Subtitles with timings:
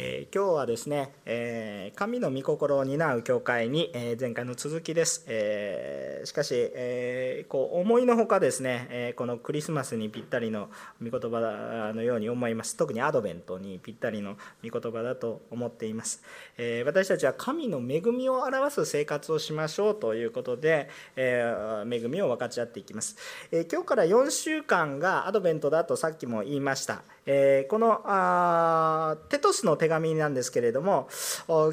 [0.00, 10.68] えー、今日はですね、えー、神の御心を担う教会に、えー、前回の続きです、えしかし、えこう思いのほかですね、えこのクリスマスにぴったりの
[11.02, 12.76] 御言葉のように思います。
[12.76, 16.22] 特にアドベントにぴったりの御言葉だと思っています、
[16.58, 21.42] え私たちは神の恵みを表す生活をしましょうということで、え
[21.90, 23.16] 恵みを分かち合っていきます、
[23.50, 27.02] え今日から4週間がアドベントだとさっきも言いました。
[27.30, 31.08] えこのあテトスの手紙なんですけれども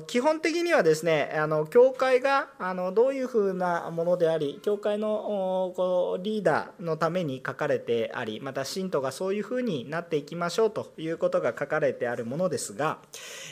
[0.05, 13.00] 基本的にはですねあの教会があのどういうふうなものであり教会のこうリーダーのために書かれてありまた信徒がそういうふうになっていきましょうということが書かれてあるものですが、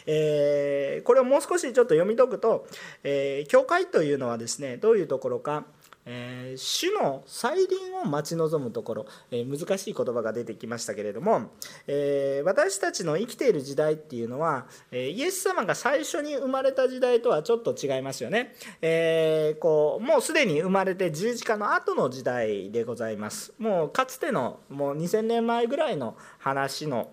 [0.06, 2.68] えーこれをもう少しちょっと読み解くと、
[3.04, 5.66] え教会というのはですねどういうところか
[6.06, 11.52] えー、主の再臨を待ち望むところ、えー、難しい言葉が出てきましたけれども、
[11.88, 23.54] えー、私たちの生きている時代っていうのは、えイエス様が最初に生まれた時代とはちょっと違いますよね、えこうもうすでに生まれて十字架の後の時代でございます。
[23.58, 27.10] もうかつてのもう2000年前ぐらいの話の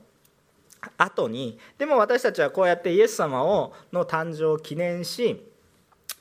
[0.97, 5.50] 後にでも私たちはこうやってイエス様をの誕生を記念し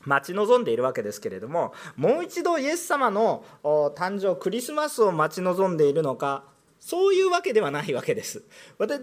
[0.06, 6.44] 待ち望んでいるわけですけれどももう一度イエス様の誕生クリスマスを待ち望んでいるのか
[6.80, 8.44] そういうわけではないわけです。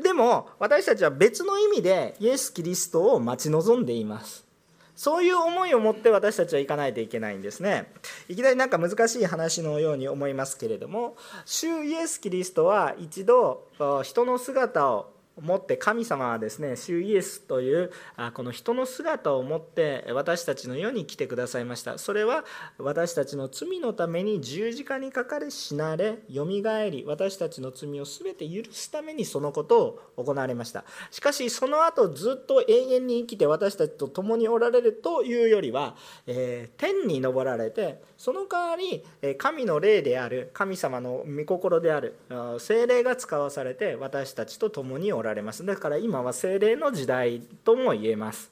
[0.03, 4.47] でも私たちは別の意味でイエス・キリストを待ち望んでいます。
[4.95, 7.93] そういう思いを持って私たちは行かないといけないんですね。
[8.31, 13.69] いきなりなんか難しい話のように思いますけれども主イエス・キリストは一度
[14.03, 17.91] 人の姿を持って神様はですね主イエスという
[18.35, 21.99] この人の姿を持って私たちの世に来てくださいました。
[21.99, 22.45] それは
[22.79, 30.85] 私たちの罪のために十字架にかかれ死なれよみがえり私たちの罪を全て許すためにそのことを行われました。
[31.11, 39.05] しかしその後ずっと永遠に生きて私たちと共におられるというよりは、えー、天に昇られてその代わり
[39.39, 42.17] 神の霊である神様の御心である
[42.59, 45.65] 精霊が使わされて私たちと共におられます。
[45.65, 48.51] だから今は精霊の時代とも言えます。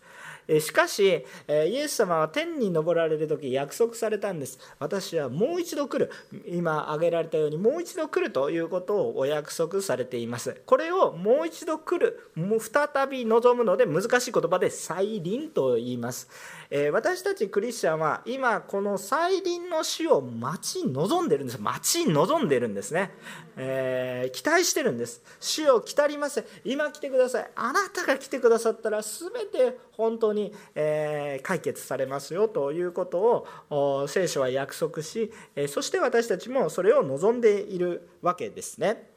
[0.60, 4.58] しかしイエス様は天に昇られる時約束されたんです。
[4.78, 6.12] 私はもう一度来る。
[6.46, 10.60] 今挙げられたようにもう一度来るということをお約束されています。
[10.66, 16.28] これをもう一度来るもう再び望むので難しい言葉で再臨と言います。
[16.76, 21.60] え私たちクリスチャンは今この再臨の死を待ち望んでるんです。
[21.60, 23.12] 待ち望んでるんですね、
[23.56, 25.22] えー、期待してるんです。
[25.38, 27.50] 死を来たりませ今来てください。
[27.54, 39.13] あなたが来てくださったら全て本当に、え解決されますよということを聖書は約束しえそして私たちもそれを望んでいるわけですね。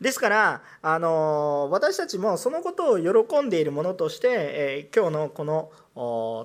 [0.00, 5.70] ですから、あの私たちもそのことを喜んでいるものとして、えー、今日のこの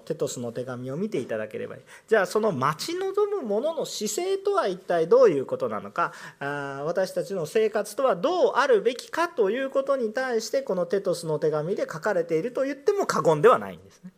[0.06, 14.12] テトスの手紙を見ていただければいいじゃあその待ち望むものの姿勢とは一体どういうことなのかあ私たちの生活とはどうあるべきかということに対してこのテトスの手紙で書かれていると言っても過言ではないんですね。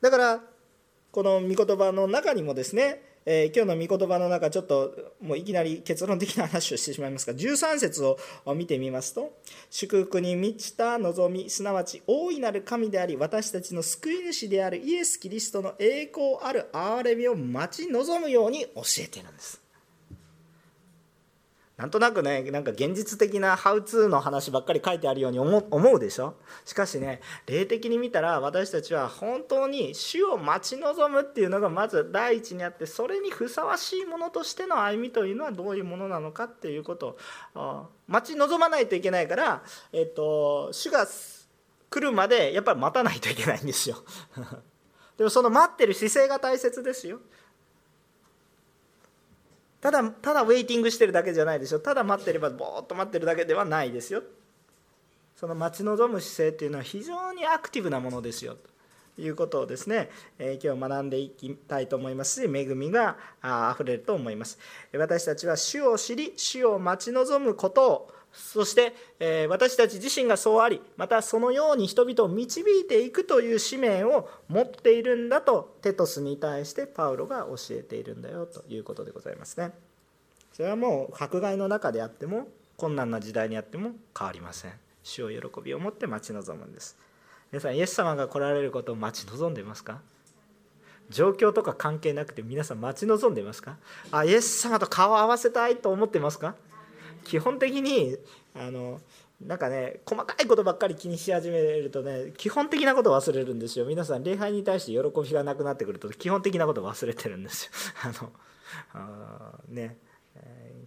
[0.00, 0.40] だから
[1.12, 8.18] この御言葉の中にもですねえー、今日の御言葉の中ちょっともういきなり結論的な話をしてしまいますが13節を
[8.54, 9.38] 見てみますと
[9.70, 19.61] 祝福に満ちた望みすなわち大いなる神であり私たちの救い主であるイエス・キリストの栄光ある憐れみを待ち望むように教えているんです。
[21.76, 26.34] なんとなくねなんか現実的なハウツーの話ばっかり書いてあるように思うでしょ？
[26.64, 37.16] しかしね霊的に見たら私たちは本当に主を待ち望むっていうのがまず第一にあってそれにふさわしいものとしての歩みというのはどういうものなのかっていうこと
[37.54, 39.62] を待ち望まないといけないから、
[39.92, 41.06] えっと、主が
[41.88, 43.96] 来るまでやっぱり待たないといけないんですよ。
[45.16, 47.20] でもその待ってる姿勢が大切ですよ。
[49.82, 51.80] ただただウェイティングしてるだけじゃないでしょ。
[51.80, 54.22] ただ待ってればぼーっと待ってるだけではないですよ。
[55.34, 58.56] その待ち望む姿勢っていうのは非常にアクティブなものですよ。
[59.16, 60.08] ということをですね、
[60.38, 64.56] えー、今日学んでいきたいと思いますし恵みがあふれると思います。
[64.96, 79.72] 私たちは主を知り主を待ち望むことをそして、え私たち自身がそうありまたそのように人々を導いていくという使命を持っているんだとテトスに対してパウロが教えているんだよということでございますね。
[80.52, 84.72] それはもう迫害の中であっても困難な時代にあっても変わりません。
[85.02, 86.96] 主を喜びを持って待ち望むんです。
[87.50, 90.00] 皆さんイエス様が来られることを待ち望んでいますか？
[91.10, 93.76] 状況とか関係なくて皆さん待ち望んでいますか？
[94.10, 96.54] あイエス様と顔を合わせたいと思ってますか？
[97.24, 98.16] 基本的に
[98.54, 99.00] あの
[99.46, 103.84] なんかね細かいことばっかり気にし始めるとね基本的なことを忘れるんですよ。
[103.86, 107.72] 皆さん礼拝に対して喜びがなくなってくると基本的なことを忘れてるんですよ。
[108.04, 108.32] あの
[108.94, 109.98] あね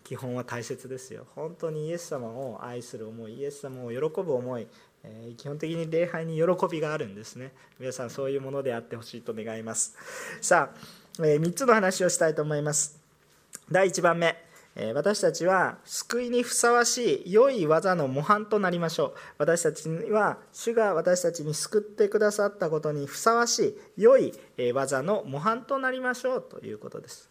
[0.04, 1.26] 基本は大切ですよ。
[1.36, 4.68] 本当にイエス様を愛する思いイエス様を喜ぶ思い
[5.38, 7.52] 基本的に礼拝に喜びがあるんですね。
[7.80, 9.96] 皆さんそういうものであってほしいと願います。
[10.42, 13.00] さあ3つの話をしたいと思います。
[13.70, 14.45] 第1番目。
[14.94, 19.14] 私たちは救いにふさわしい良い技の模範となりましょう。
[19.38, 24.34] 私たちは主が私たちに救ってくださったことにふさわしい良い
[24.74, 26.42] 技の模範となりましょう。
[26.42, 27.30] ということです。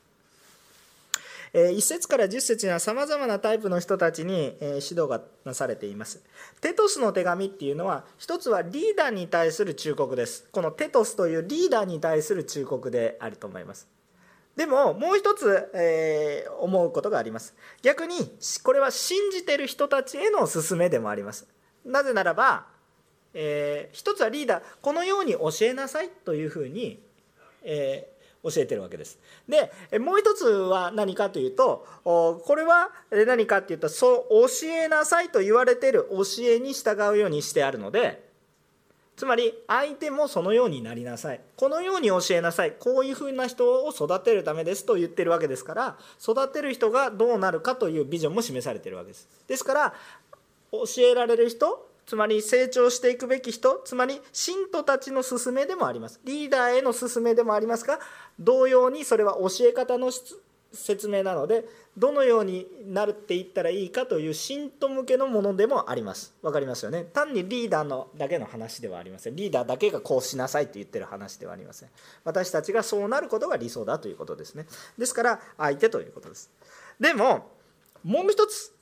[1.52, 6.22] 1節から10節にはさまざまなタイプの人たちに指導がなされています。
[6.62, 10.48] テトスの手紙っていうのは一つはリーダーに対する忠告です。
[10.50, 13.86] このテトスというリーダーに対する忠告であると思います。
[14.56, 17.54] でももう一つ、えー、思うことがあります。
[17.82, 18.14] 逆に
[18.62, 21.46] これは信じてる人たちへの勧めでもあります。
[21.84, 22.66] なぜならば、
[23.34, 27.02] えー、一つはリーダーこのように教えなさいというふうに、
[27.64, 29.18] えー、教えてるわけです。
[29.48, 38.22] でもう一つは何かというとこれは何かっていうとそう教えなさいと言われてる教えに従うようにしてあるので
[39.16, 41.40] つまり相手もそのようになりなさい。
[41.56, 42.72] このように教えなさい。
[42.72, 49.28] こういうふうな人を育てるためですと言ってるわけですから育てる人がどうなるかというビジョンも示されているわけです。
[49.46, 49.94] ですから
[50.72, 56.20] 教えられる人つまり成長していくべき人つまり信徒たちの勧めでもあります。
[56.24, 58.00] リーダーへの勧めでもありますが
[58.38, 60.38] 同様にそれは教え方の質
[60.74, 61.64] 説明なので
[61.96, 66.34] どのようになるって言ったらいいかという信徒向けのものでもあります。
[66.42, 67.04] 分かりますよね。
[67.12, 69.36] 単にリーダーのだけの話ではありません。
[69.36, 71.88] リーダーだけがこうしなさいって言ってる話ではありません。
[72.24, 74.66] 私たちがそうなることが理想だということですね。
[74.98, 76.50] ですから相手ということです。
[76.98, 77.50] でも
[78.02, 78.72] もう一つ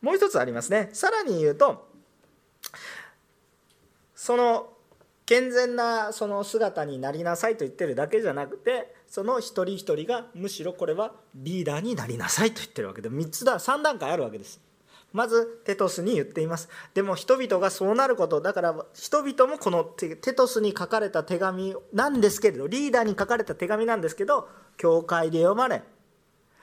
[0.00, 0.90] もう一つありますね。
[0.92, 1.88] さらに言うと
[4.14, 4.72] その
[5.26, 14.58] 健全なその姿になりなさいと言ってるだけじゃなくてその一人一人がむしろこれはリーダーになりなさいと言ってるわけで3つだ3段階あるわけです。
[15.12, 16.70] まずテトスに言っています。
[16.94, 24.48] でも人々がそうなることだから人々もこのテトスに書かれた手紙なんですけれどリーダーに書かれた手紙なんですけど
[24.78, 25.82] 教会で読まれ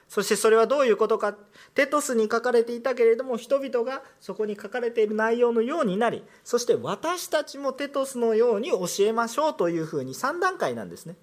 [0.08, 1.36] そしてそれはどういうことか。
[1.76, 11.16] テトスに書かれていたけれども人々がそこに書かれている内容のようになりそして私たちもテトスのように教えましょうというふうに3段階なんですね。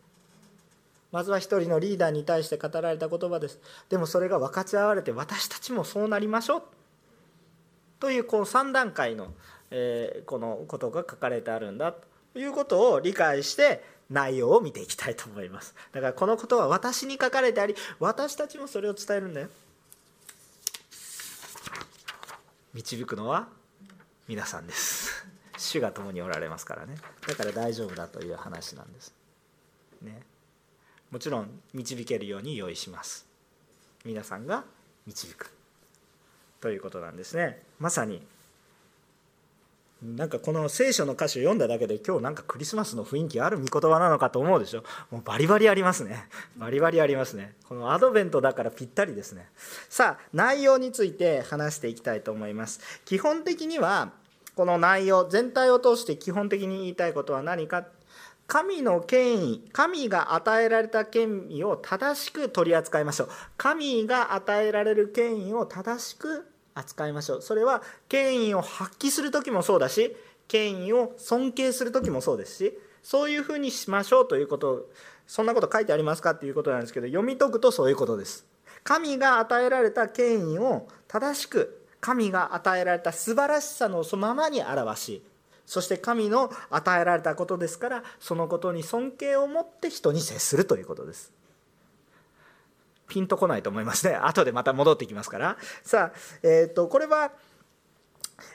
[1.17, 3.59] まずは一人のリーダーに対して語られた言葉です。
[3.89, 6.63] でもそれが分かち合われて私たちもそうなりましょう。
[8.01, 9.33] というこう3段階の、
[9.71, 11.95] えー、このことが書かれてあるんだ。
[12.35, 15.75] ということを理解して内容を見ていきたいと思います。
[15.93, 19.49] だからこのことは私に書かれてあり私たちもそれを伝えるんだよ。
[22.75, 23.49] 導くのは
[24.29, 25.27] 皆さんです。
[25.57, 26.97] 主が共におられますからね。
[27.27, 29.15] だから大丈夫だという話なんです。
[30.03, 30.36] ね。
[31.11, 33.27] もちろん導けるように用意します。
[34.05, 34.65] 皆さんが
[35.07, 35.53] 導く。
[36.61, 37.63] ということなんですね。
[37.79, 38.23] まさに。
[40.03, 44.85] なんかこの聖書の歌詞を読んだだけで今日なんかクリスマスの雰囲気ある御言葉なのかと思うでしょ。
[45.11, 46.29] もうバリバリありますね。
[46.59, 47.55] バリバリありますね。
[47.67, 49.49] このアドベントだからぴったりですね。
[49.89, 52.81] さあ内容について話していきたいと思います。
[53.05, 54.13] 基本的には
[54.55, 57.87] この内容全体を通して基本的に言いたいことは何か
[58.47, 63.29] 神の権威神が与えられた権威を正しく取り扱いましょう。
[63.57, 67.43] 神が与えられる権威を正しく扱いましょう。
[67.43, 70.15] それは権威を発揮する時もそうだし
[70.47, 74.89] 権威を尊敬する時もそうですしそういうふうにしましょうということ
[75.27, 78.47] そんなこと書いてありますかっていうことなんですけど読み解くとそういうことです。
[78.85, 85.23] 神が与えられた権威を正しく神が与えられた素晴らしさのそのままに表し
[85.67, 91.33] そして神の与えられたことですからそのことに尊敬を持って人に接するということです。
[93.09, 94.15] ピンとこないと思いますね。
[94.17, 95.57] 後でまた戻ってきますから。
[95.83, 97.33] さあ、えーと、これは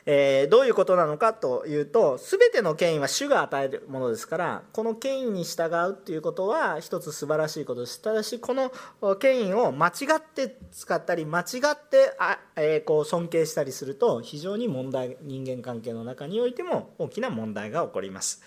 [0.06, 8.02] えー、どういうことなのかというと全ての権威は主が与えるものですからこの権威に従うっていうことは一つ素晴らしいことです。
[8.02, 8.72] ただしこの
[9.16, 18.42] 権威を間違って使ったり間違ってあ、えー、こう尊敬したりすると非常に問題人間関係の中においても大きな問題が起こります。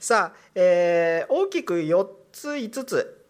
[0.00, 3.22] さあ、えー、大きく4つ5つ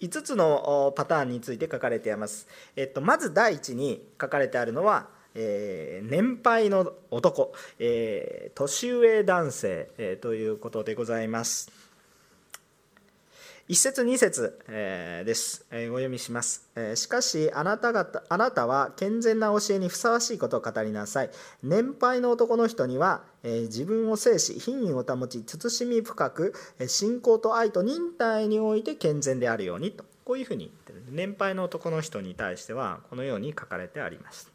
[0.00, 11.70] 5つのパターンについて書かれています、えっと、まず第一に書かれてあるのはえー、年配の男、えー、年上男性、えー、ということでございます。
[13.68, 21.30] 一節二節、えー、です、えー、お読みします、えー、しかしあなた方あなたは健全な教えにふさわしいことを語りなさい。
[21.62, 26.52] 年配の男の人には、えー、自分を制し品位を保ち慎み深く
[26.88, 30.04] 信仰と愛と忍耐において健全であるようにと。
[30.24, 31.02] こういうふうに言ってる。
[31.08, 34.49] 年配の男の人に対してはこのように書かれてあります。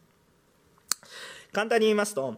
[1.55, 2.35] 簡単に言いますと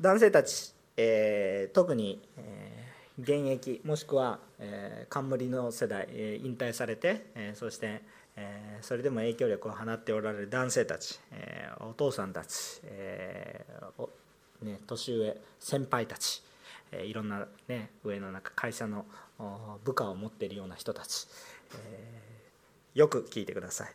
[0.00, 2.76] 男性たち、えー、特に、えー
[3.18, 8.02] 現役もしくは、えー、冠の世代、え、引退されて、え、そして、
[8.36, 14.08] え、それでも影響力を放っておられる男性たち、え、お父さんたち、えー
[14.66, 16.42] ね、年上先輩たち、
[16.92, 19.06] え、いろんな、ね、上の中会社の
[19.82, 21.26] 部下を持っているような人たち、
[21.74, 22.28] え、
[22.94, 23.92] よく聞いてください。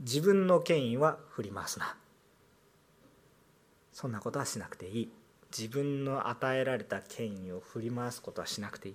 [0.00, 1.94] 自分の権威は振り回すな。
[4.00, 5.10] そんなことはしなくていい。
[5.50, 8.94] 自分の与えられた権威を振り回すことはしなくていい。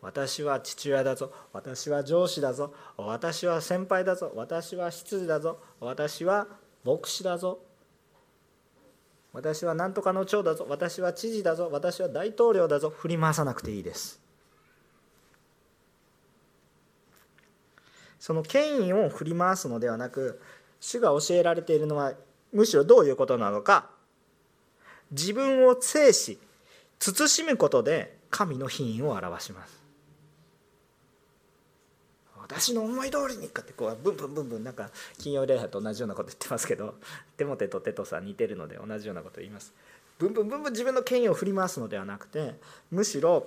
[0.00, 1.32] 私は父親だぞ。
[1.52, 2.74] 私は上司だぞ。
[2.96, 4.32] 私は先輩だぞ。
[4.34, 5.60] 私は執事だぞ。
[5.78, 6.48] 私は
[6.84, 7.60] 牧師だぞ。
[9.32, 10.66] 私は何とかの長だぞ。
[10.68, 11.68] 私は知事だぞ。
[11.70, 12.90] 私は大統領だぞ。
[12.90, 14.20] 振り回さなくていいです。
[18.18, 20.42] その権威を振り回すのではなく
[20.80, 22.14] 主が教えられているのは
[22.52, 23.90] むしろどういうことなのか。
[25.10, 26.38] 自分を制し
[26.98, 29.82] 慎むことで神の品位を表します。
[32.36, 36.96] 私の思い通りにかってこうブンブンブンブンなんか金曜礼拝と同じようなこと言ってますけど
[37.36, 39.72] テモテとテトさ似てるので同じようなこと言います。
[40.18, 42.54] ブンブンブンブン自分の権威を振り回すのではなくて
[42.90, 43.46] むしろ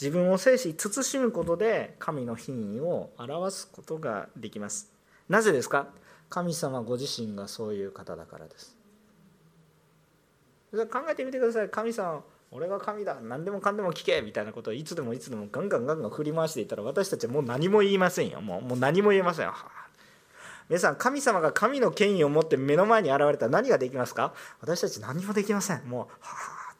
[0.00, 4.90] 自分を制し慎むことで神の品位を表すことができます。
[5.28, 5.88] なぜですか？
[6.30, 8.76] 神様ご自身がそういう方だからです。
[10.72, 11.68] 考えてみてください。
[11.68, 12.22] 神様
[12.52, 13.16] 俺が神だ。
[13.20, 14.22] 何でもかんでも聞け。
[14.22, 18.40] みたいなことをいつでもいつでもガンガンガンガン振り回していたら私たちはもう何も言いませんよ。
[18.40, 19.54] もうもう何も言えませんよ。
[20.68, 24.32] 皆さん神様が神の権威を持って目の前に現れたら何ができますか？
[24.60, 25.82] 私たち何もできません。
[25.88, 26.74] もうはあ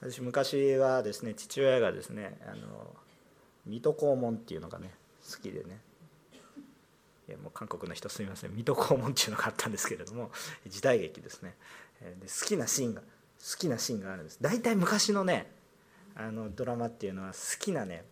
[0.00, 2.94] 私昔はですね父親がですねあの
[3.66, 4.90] 水戸黄門っていうのがね
[5.30, 5.80] 好きでね。
[7.28, 8.52] いやもう韓国の人すみません。
[8.52, 10.30] 水戸黄門っていうのがあったんですけれども
[10.68, 11.56] 時代劇ですね。
[12.00, 13.06] で好きなシーンが好
[13.58, 14.38] きなシーンがあるんです。
[14.40, 15.50] 大体昔のね
[16.14, 18.04] あのドラマっていうのは好きなね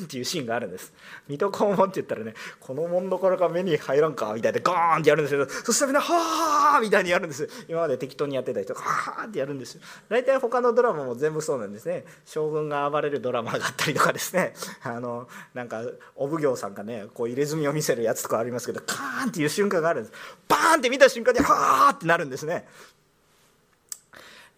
[0.00, 0.92] ンっていうシーンがあるんです。
[1.28, 9.82] 水戸黄門って言ったらねこのもんどころが目に入らんかみたいでゴーンってやるんですけどそしたらみんなはあみたいにやるんです今まで適当にやってた人がはあってやるんですよ。
[10.08, 12.04] 大体他のドラマも全部そうなんですね。
[12.26, 14.54] 将軍が暴れるドラマがあったりとかですね。
[14.82, 15.82] あのなんか
[16.16, 20.14] お奉行さんがねこう入れ墨を見せるやつとかありますけどカーンっていう瞬間があるんです。
[20.48, 22.66] バーンって見た瞬間にはあってなるんですね。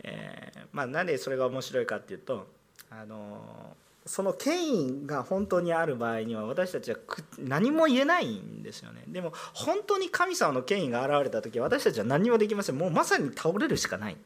[0.02, 2.46] えー、まあなんでそれが面白いかっていうと
[2.90, 6.96] あのその権威が本当にある場合には私たちは
[7.38, 9.02] 何も言えないんですよね。
[9.08, 12.78] でも本当に神様の権威が現れた時私たちは何もできません。
[12.78, 14.16] もうまさに倒れるしかない。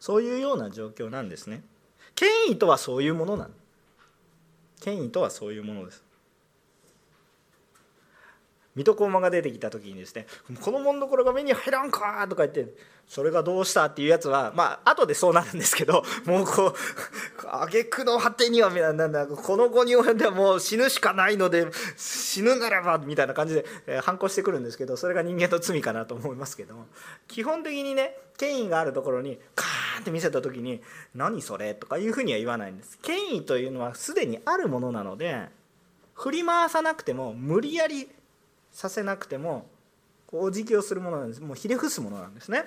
[0.00, 1.62] そういうような状況なんですね。
[2.16, 3.54] 権威とはそういうものなん
[4.80, 6.02] 権威とはそういうものです。
[8.74, 10.26] 水戸黄門が出てきた時にですね
[10.62, 12.74] 「このもんどころが目に入らんか!」とか言って
[13.06, 16.74] それがどうしたっていうやつはまあ後でそうなるんですけど もうこう
[17.46, 26.86] 挙句の果てにはなんだこの後に及んではもう死ぬしかないので死ぬならばみたいな感じで、え反抗してくるんですけどそれが人間の罪かなと思いますけども
[27.28, 30.82] 基本的にね権威があるところにカーンって見せた時に
[31.14, 32.98] 「何それ?」とかいうふうには言わないんです。
[33.02, 35.48] 権威というのはすでにあるものなので
[36.14, 38.08] 振り回さなくても無理やり
[38.72, 39.66] させなくても
[40.32, 42.64] お辞儀をするものなんですもうひれ伏すものなんですね。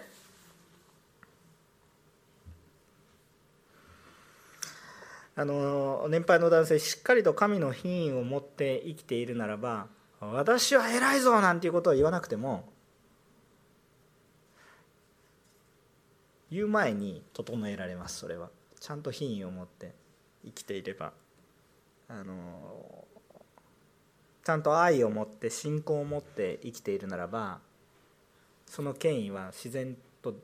[5.37, 9.87] あの年配の男性しっかりと神の品位を持って生きているならば
[10.21, 12.69] 私は偉いぞなんていうことを言わなくても
[16.49, 19.93] 言う前に整えられますそれはちゃんと品位を持って
[20.45, 21.11] 生きていれば
[22.07, 23.04] あの
[24.45, 27.57] ちゃんと愛を持って信仰を持って生きているならば
[28.67, 30.35] その権威は自然と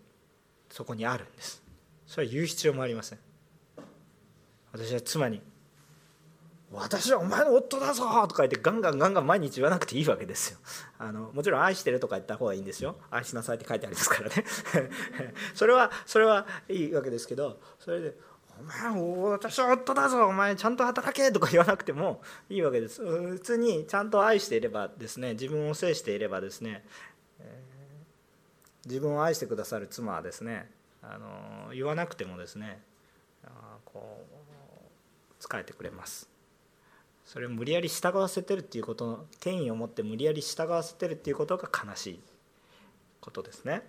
[0.71, 1.61] そこにあるんです。
[2.07, 3.19] それは言う必要もありません。
[4.71, 5.41] 私は妻に
[6.71, 10.59] 「私はお前の夫だぞ!」とか言ってガンガンガンガン毎日言わなくていいわけですよ。
[10.97, 14.45] あのもちろん「愛してる」とか言った方がいいんですよ「愛しなさい」って書いてありますからね。
[15.53, 18.17] それはそれはいいわけですけどそれで
[18.59, 23.03] お前私は夫だぞお前ちゃんと働けとか言わなくてもいいわけです。
[23.03, 26.85] 普通にちゃんと愛していればですね自分を制していればですね、
[28.85, 30.69] 自分を愛してくださる妻はですね
[31.01, 32.81] あの言わなくてもですね
[33.85, 34.25] こ
[35.39, 36.29] う仕えてくれます。
[37.25, 42.19] それを無理やり従わせてるっていうこと権威を持って無理やり従わせてるっていうことが悲しい
[43.21, 43.83] ことですね。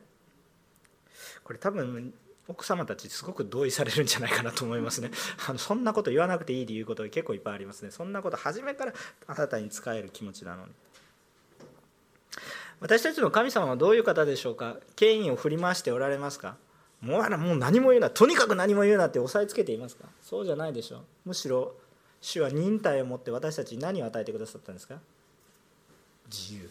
[1.43, 2.15] これ多分
[2.53, 5.11] 奥様たちすごく同意されるんじゃないかなと思いますね。
[5.49, 7.91] あのそんなこと言わなくていい理由こと結構いっぱいありますね。
[7.91, 8.93] そんなこと初めから
[9.27, 10.73] あなたに使える気持ちなのに。
[12.81, 14.77] 私たちの神様はどういう方でしょうか？
[14.97, 16.57] 権威を振り回しておられますか？
[17.01, 18.11] もうもう何も言うな。
[18.11, 20.05] とにかく何も言うなって押さえつけていますか？
[20.23, 21.01] そうじゃないでしょう。
[21.27, 21.75] むしろ
[22.21, 24.99] 主は忍耐を持って私たちに何を与えてくださったんですか？
[26.31, 26.71] 自由。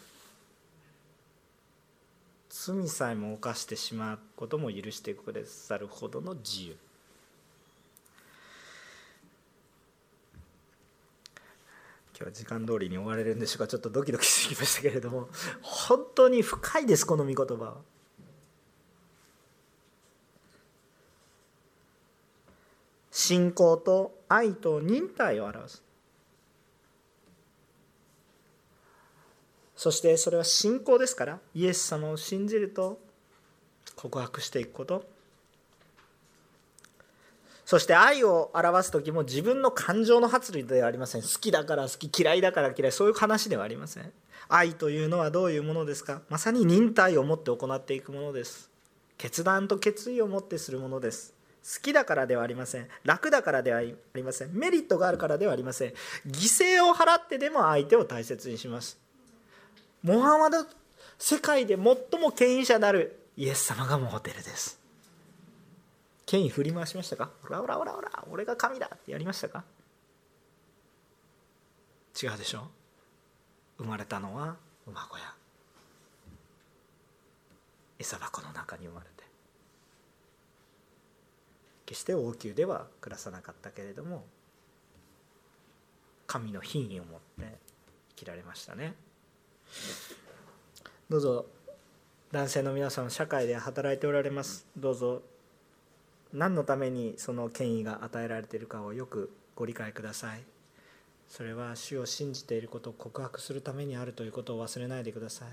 [2.64, 6.76] 罪さえも犯してしまうことも許してくださるほどの自由。
[12.14, 13.66] 今日は時間通りに終われるんでしょうか。
[13.66, 15.28] ちょっとドキドキしてきましたけれども。
[15.60, 17.64] 本当に深いですこの御言葉。
[17.64, 17.76] は。
[23.10, 25.82] 信仰と愛と忍耐を表す。
[29.82, 33.00] そしてそれは信仰ですからイエス様を信じると
[33.96, 35.04] 告白していくこと。
[37.64, 41.22] そして愛を表す時も自分の感情の発露ではありません。
[41.22, 44.12] 好きだから好き嫌いだから嫌いそういう話ではありません。
[44.48, 46.22] 愛というのはどういうものですか。
[46.28, 48.70] まさに忍耐を持って行っていくものです。
[49.18, 51.34] 決断と決意を持ってするものです。
[51.64, 52.86] 好きだからではありません。
[53.02, 54.52] 楽だからではありません。
[54.52, 55.90] メリットがあるからではありません。
[56.28, 59.01] 犠牲を払ってでも相手を大切にします。
[60.02, 60.66] モハマド
[61.18, 64.80] 世界で最も権威者なるイエス様がモデルです。
[66.26, 67.30] 権威振り回しましたか？
[67.44, 69.64] オラオラオラオラ俺が神だってやりましたか？
[72.20, 72.66] 違うでしょ？
[73.78, 74.56] 生まれたのは
[74.86, 75.34] 馬小屋。
[77.98, 79.22] 餌箱の中に生まれて。
[81.86, 84.24] 決して王宮では暮らさなかったけれども
[86.26, 87.58] 神の品位を持って
[88.16, 88.94] 生きられましたね。
[91.08, 91.46] どうぞ
[92.30, 94.66] 男性の皆さん社会で働いておられます。
[94.76, 95.22] どうぞ
[96.32, 100.40] 何のためにその権威が与えられているかをよくご理解ください。
[101.28, 105.48] それは主を信じていることを告白するためにあるということを忘れないでください。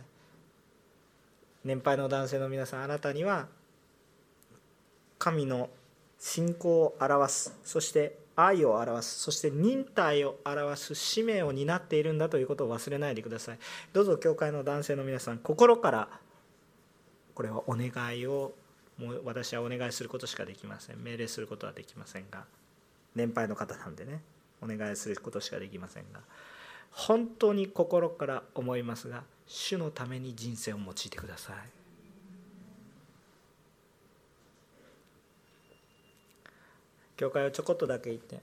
[1.65, 3.47] 年配の男性の皆さんあなたには
[5.17, 5.69] 神の
[6.17, 7.57] 信仰を表す。
[7.63, 13.59] そして愛を表すそして忍耐を表す使命を担っているんだということを忘れないでください。
[13.93, 16.07] どうぞ教会の男性の皆さん心から
[17.33, 18.53] これはお願いを
[18.97, 21.03] もう私はお願いすることしかできません。
[21.03, 22.43] 命令することはできませんが。
[23.15, 24.21] 年配の方なんでね。
[24.61, 26.19] お願いすることしかできませんが。
[26.91, 31.78] 本当に心から思いますが主のために人生を用いてください。
[37.19, 38.39] 教会をちょこっとだけ行って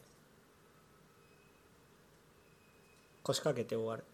[3.23, 4.05] 腰掛けて終わる。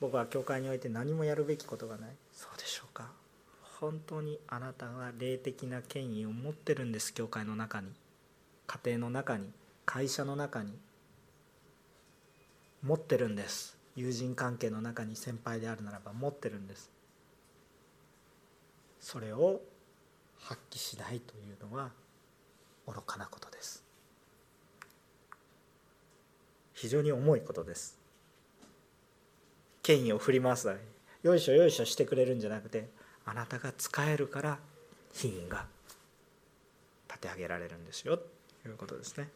[0.00, 2.10] 僕は教会において何もやるべきことがない。
[2.32, 3.10] そうでしょうか。
[3.80, 7.88] 本当にあなたが霊的な権威を持ってるんです教会の中に。
[8.68, 9.50] 家庭の中に
[9.84, 10.72] 会社の中に。
[12.84, 13.76] 持ってるんです。
[13.96, 16.92] 友人関係の中に先輩であるならば持ってるんです。
[19.00, 19.60] それを
[20.38, 21.90] 発揮しないというのは
[22.88, 23.84] 愚かなことです。
[26.74, 27.98] 非常に重いことです。
[29.82, 30.80] 権威を振り回すだけ。
[31.22, 32.88] よいしょよいしょしてくれるんじゃなくて
[33.24, 34.58] あなたが使えるから
[35.12, 35.66] 品位が
[37.08, 38.16] 立て上げられるんですよ。
[38.16, 39.28] ということですね。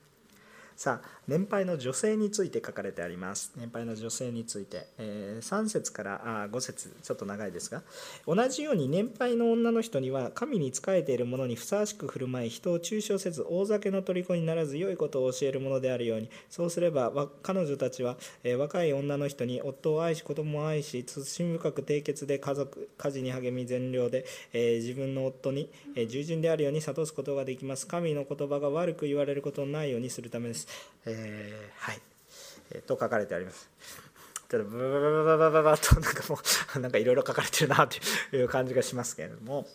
[0.83, 3.53] さあ年配の女性について書かれてあります。
[3.57, 6.93] 年配の女性について、えー、3節からあ5節。
[7.01, 7.85] ちょっと長いですが。
[8.27, 16.29] 同じように年配の女の人には神に仕えている者にふさわしく振る舞い人を抽象せず大酒の虜にならず良いことを教えるものであるように。
[16.51, 17.13] そうすれば
[17.45, 27.87] 彼女たちは、えー、若い女の人に夫を愛し子供を愛し慎深く締結で家族家事に励み善良で、えー、自分の夫に、え従順であるように諭すことができます。
[27.87, 30.72] 神の言葉が悪く言われることのないようにするためです。
[31.07, 32.01] えー、はい、
[32.71, 33.71] えー、と書かれてあります。
[34.49, 36.39] ちょっとブブブブブブブブとなんかも
[36.77, 37.97] うなんかいろいろ書かれてるなと
[38.37, 39.67] いう感じがしますけれども、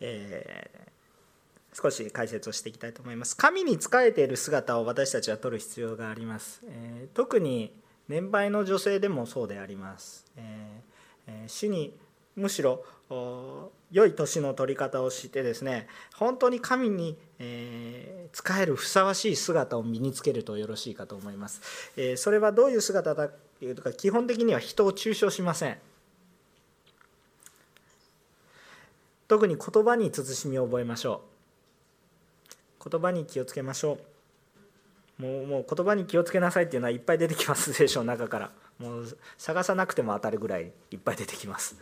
[0.00, 3.36] えー、少し解説をしていきたいと思います。
[3.36, 6.60] 神に仕えている姿を私たちは取る必要があります。
[6.68, 7.74] えー、特に
[8.08, 10.24] 年配の女性でもそうであります。
[10.36, 11.98] えー、主に
[12.36, 25.78] むしろ良い年の取り方をしてですね本当に神に、えー、仕えるふさわしい姿を身につけるとよろしいかと思います、えー、それはどういう姿だというか基本的には人を中傷しません。
[29.28, 31.22] 特に言葉に慎みを覚えましょ
[32.84, 32.90] う。
[32.90, 33.98] 言葉に気をつけましょ
[35.18, 35.22] う。
[35.22, 38.50] もうもう言葉に気をつけなさいっていうのはいっぱい出てきます聖書の中から。
[38.78, 41.76] もう探さなくても当たるぐらいいっぱい出てきます。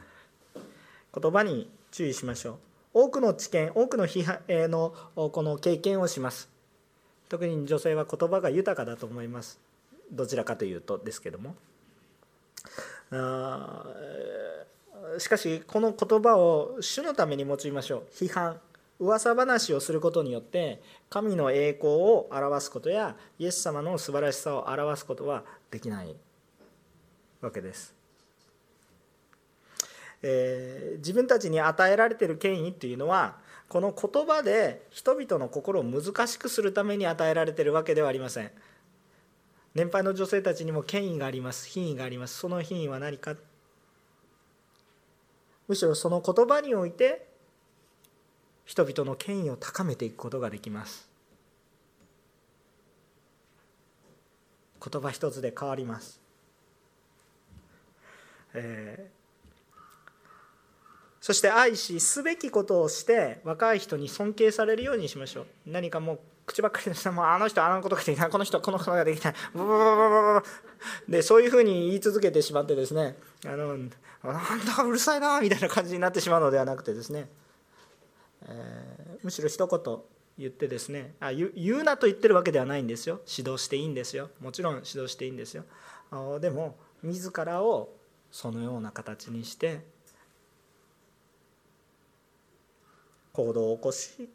[1.14, 2.56] 言葉に注意しましょう。
[2.94, 6.48] 多くの知見多くの批判のこの経験をします。
[7.28, 9.58] 特に女性は言葉が豊かだと思います。
[10.12, 11.54] どちらかというとですけども。
[13.10, 13.84] あ
[15.18, 18.02] しかしこの言葉を主のために用いましょう。
[18.14, 18.60] 批判
[19.00, 26.14] 噂話をすることによって神の栄光を表すことやイエス様の素晴らしさを表すことはできない
[27.40, 27.94] わけです。
[30.26, 33.36] えー、自分たちに与えられてる権威っていうのは
[33.68, 38.50] この言葉で人々の心を難しくするために与えられてるわけではありません。
[39.74, 41.68] 年配の女性たちにも権威があります。
[41.68, 42.38] 品位があります。
[42.38, 43.34] その品位は何か。
[45.68, 47.26] むしろその言葉において
[48.64, 51.06] 人々の権威を高めていくことができます。
[54.90, 56.20] 言葉一つで変わります、
[58.52, 59.23] えー
[61.24, 65.46] そして愛しすべきことをして若い人に尊敬されるようにしましょう。
[65.64, 69.34] 何かもう口ばっかりでしたもうあの人あのことができないこの人このことができない。
[71.08, 73.96] でそういうふうに言い続けてしまってですねあのなんだ
[74.86, 77.30] うるさいなみたいな感じになってしまうのではなくてですね、
[78.42, 79.98] えー、むしろ一言
[80.36, 85.64] 言ってですねあ言うなと言ってるわけではないんですよ指導していいんですよもちろん指導していいんですよ
[86.38, 87.94] でも自らを
[88.30, 89.93] そのような形にして
[93.34, 94.30] 行動を起こし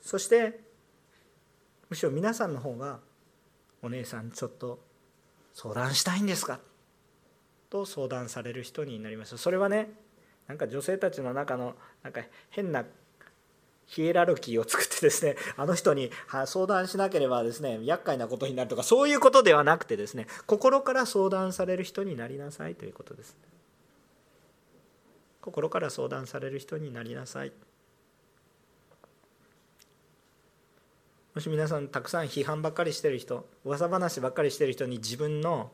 [0.00, 0.60] そして
[1.90, 3.00] むしろ皆さんの方が
[3.82, 4.80] 「お姉さんちょっと
[5.52, 6.60] 相談したいんですか?」
[7.68, 9.92] と相談される人になりましたそれはね
[10.46, 12.84] なんか女性たちの中のなんか変な
[13.86, 16.10] ヒエラルキーを作ってですねあの人に
[16.46, 23.36] 相談しなければですね厄介なことになるとかそういうことではなくてですね心から相談される人になりなさいということです。
[25.40, 27.52] 心から相談される人になりなさい。
[31.36, 35.70] もし皆さんたくさん批判ばっかりしてる人噂話ばっかりしてる人に自分の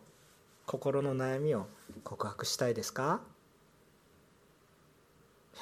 [0.66, 1.68] 心の悩みを
[2.03, 3.20] 告白したいですか？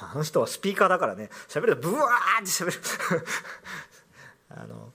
[0.01, 1.29] あの人はスピーカーだからね。
[1.49, 3.27] 喋るとブワーって喋る。
[4.57, 4.91] あの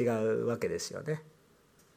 [0.00, 1.22] 違うわけですよね、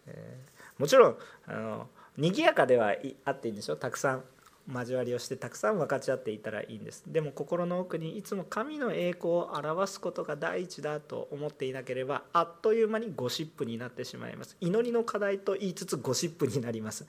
[0.08, 3.78] えー、もちろんあの賑やかではあっていいんでしょ？
[3.78, 4.26] たくさん。
[4.72, 7.04] 交わりをしてたくさん分かち合っていたらいいんです。
[7.08, 14.56] でも心の奥にいつも神の栄光を表すことが第一だと思っていなければあっという間にゴシップになってしまいます。
[14.62, 17.06] 祈りの課題と言いつつゴシップになります。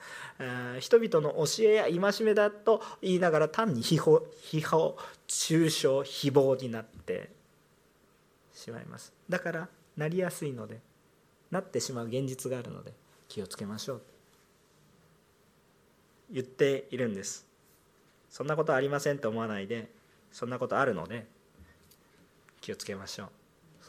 [0.79, 7.29] 人々の教えや戒めだと言いながら単に批評批評中傷誹謗になって
[8.53, 8.85] しまい。
[8.85, 10.55] ますだからなりやすい。
[10.55, 10.79] ので
[11.51, 12.93] なってしまう現実があるので
[13.27, 14.01] 気をつけましょう
[16.31, 17.45] 言っているんです。
[18.29, 19.89] そんなことありませんと思わないで
[20.31, 21.25] そんなことあるので
[22.59, 23.29] 気をつけましょう。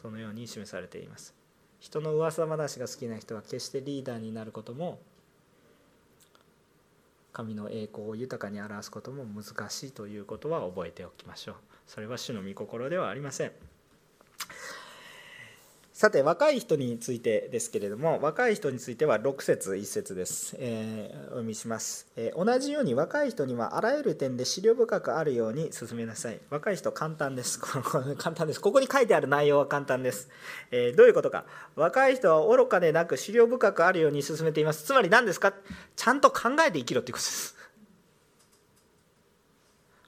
[0.01, 1.33] そのように示されています。
[1.79, 4.99] 人の噂話が好きな人は決してリーダーになることも
[7.33, 11.55] 神の栄光を豊かに表すことも難しいということは覚えておきましょう。
[11.85, 13.51] それは主の御心ではありません。
[15.97, 26.39] さて若い人についてですけれども若い人については6節1節です、えー、お読みします、えー、同じように若い人にはあらゆる点で資料深くあるように進めなさい。
[26.51, 27.57] 若い人簡単です。
[28.19, 28.61] 簡単です。
[28.61, 30.29] ここに書いてある内容は簡単です、
[30.69, 31.45] えー、どういうことか。
[31.75, 34.83] 若い人は愚かでなく資料深くあるように進めています。
[34.83, 35.51] つまり何ですか？
[35.95, 37.56] ちゃんと考えて生きろっていうことです。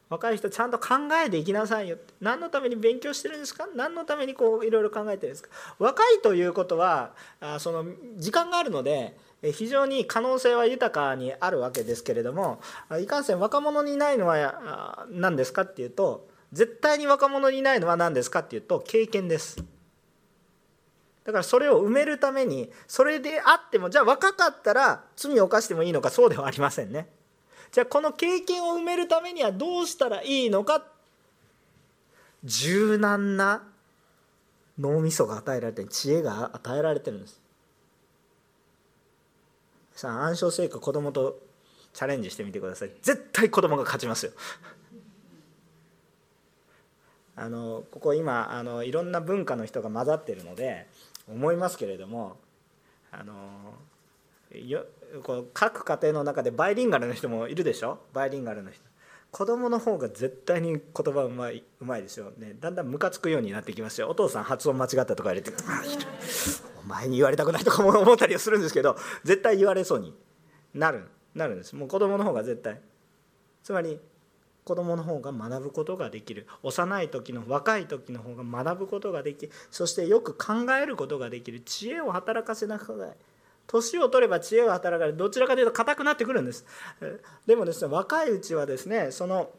[0.10, 3.68] 若い人ちゃんと考えていきなさいよ何のために勉強してるんですか？
[3.76, 5.50] 何のためにこういろいろ考えてるんですか？
[5.78, 7.86] 若いということはあその
[8.18, 9.16] 時間があるので
[9.54, 12.60] 非常に可能性は豊かにあるわけですけれども
[13.00, 19.64] いかんせん若者にないのは何ですかっていうと絶対に若者にないのは何ですかっていうと経験です。
[21.24, 27.08] だからそれを埋めるためにそれであってもじゃあ若かったら罪を犯してもいいのかそうではありませんね。
[27.72, 30.86] じゃあこの経験を埋めるためにはどうしたらいいのか。
[32.44, 33.64] 柔軟な
[34.80, 37.42] 脳みそが与えられて知恵が与えられてるんです。
[39.94, 41.40] さあ暗唱聖句子供と
[41.94, 42.92] チャレンジしてみてください。
[43.02, 44.32] 絶対子供が勝ちますよ。
[47.36, 50.88] あのここ今あのいろんな文化の人が混ざってるので
[51.28, 52.38] 思いますけれども
[53.12, 53.34] あの
[54.52, 54.86] よ
[55.24, 58.00] こう各家庭の中でバイリンガルの人もいるでしょ？
[58.14, 58.82] バイリンガルの人。
[59.32, 60.82] 子供の方が絶対に言
[61.14, 62.56] 葉うまいうまいですよね。
[62.60, 64.10] だんだんムカつくようになってきますよ。
[64.10, 65.52] お父さん発音間違ったとか言われて
[66.84, 70.16] お前に言われたくないとかも思ったりはするんですけど絶対言われそうに
[70.74, 71.04] なる
[71.36, 71.76] なるんです。
[71.76, 72.82] もう子供の方が絶対。
[73.64, 74.00] つまり
[74.64, 76.48] 子供の方が学ぶことができる。
[76.64, 81.60] 幼い時の若い時の方が学ぶことができそしてよく考えることができる。
[81.62, 83.16] 知恵を働かせなくない
[83.70, 86.66] 年を取れば知恵が働かれどちらかというと硬くなってくるんです。
[87.46, 89.52] でもですね若いうちはですねその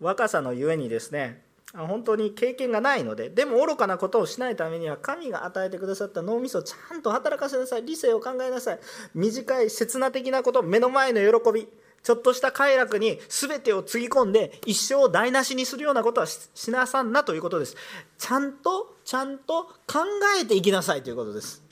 [0.00, 7.84] 若さのゆえにですね本当に経験がないのででも愚かなことをしないためには神が与えてくださった脳みそをちゃんと働かせなさい。
[7.84, 8.80] 理性を考えなさい。
[9.14, 11.68] 短い刹那的なこと目の前の喜び
[12.04, 17.76] ちょっとした快楽に全てをつぎ込んで一生を台無しにするようなことはしなさんなということです。
[18.18, 20.00] ちゃんとちゃんと考
[20.40, 21.63] えていきなさいということです。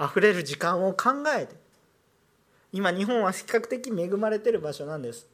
[0.00, 1.56] 溢れる時間を考えて。
[2.72, 5.28] 今日本は比較的恵まれてる場所なんです。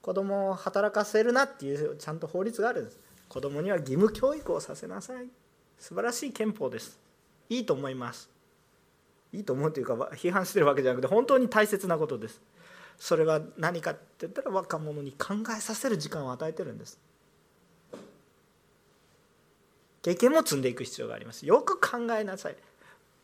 [0.00, 2.98] 子供を働かせるなっていうちゃんと法律があるんです。
[3.28, 5.26] 子供には義務教育をさせなさい。
[5.78, 6.98] 素晴らしい憲法です。
[7.50, 8.30] いいと思います。
[9.32, 12.40] いいと思うというか批判してるわけじゃなくて本当に大切なことです。
[12.98, 16.98] それは何かって言ったら若者に考えさせる時間を与えてるんです。
[20.02, 21.44] 経験も積んでいく必要があります。
[21.44, 22.56] よく考えなさい。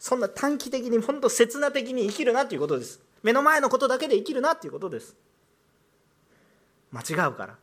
[0.05, 3.01] そんな短期的に本当刹那的に生きるなということです。
[3.23, 5.17] 目の前のことだけで生きるなということです。
[6.93, 7.57] 間違うから。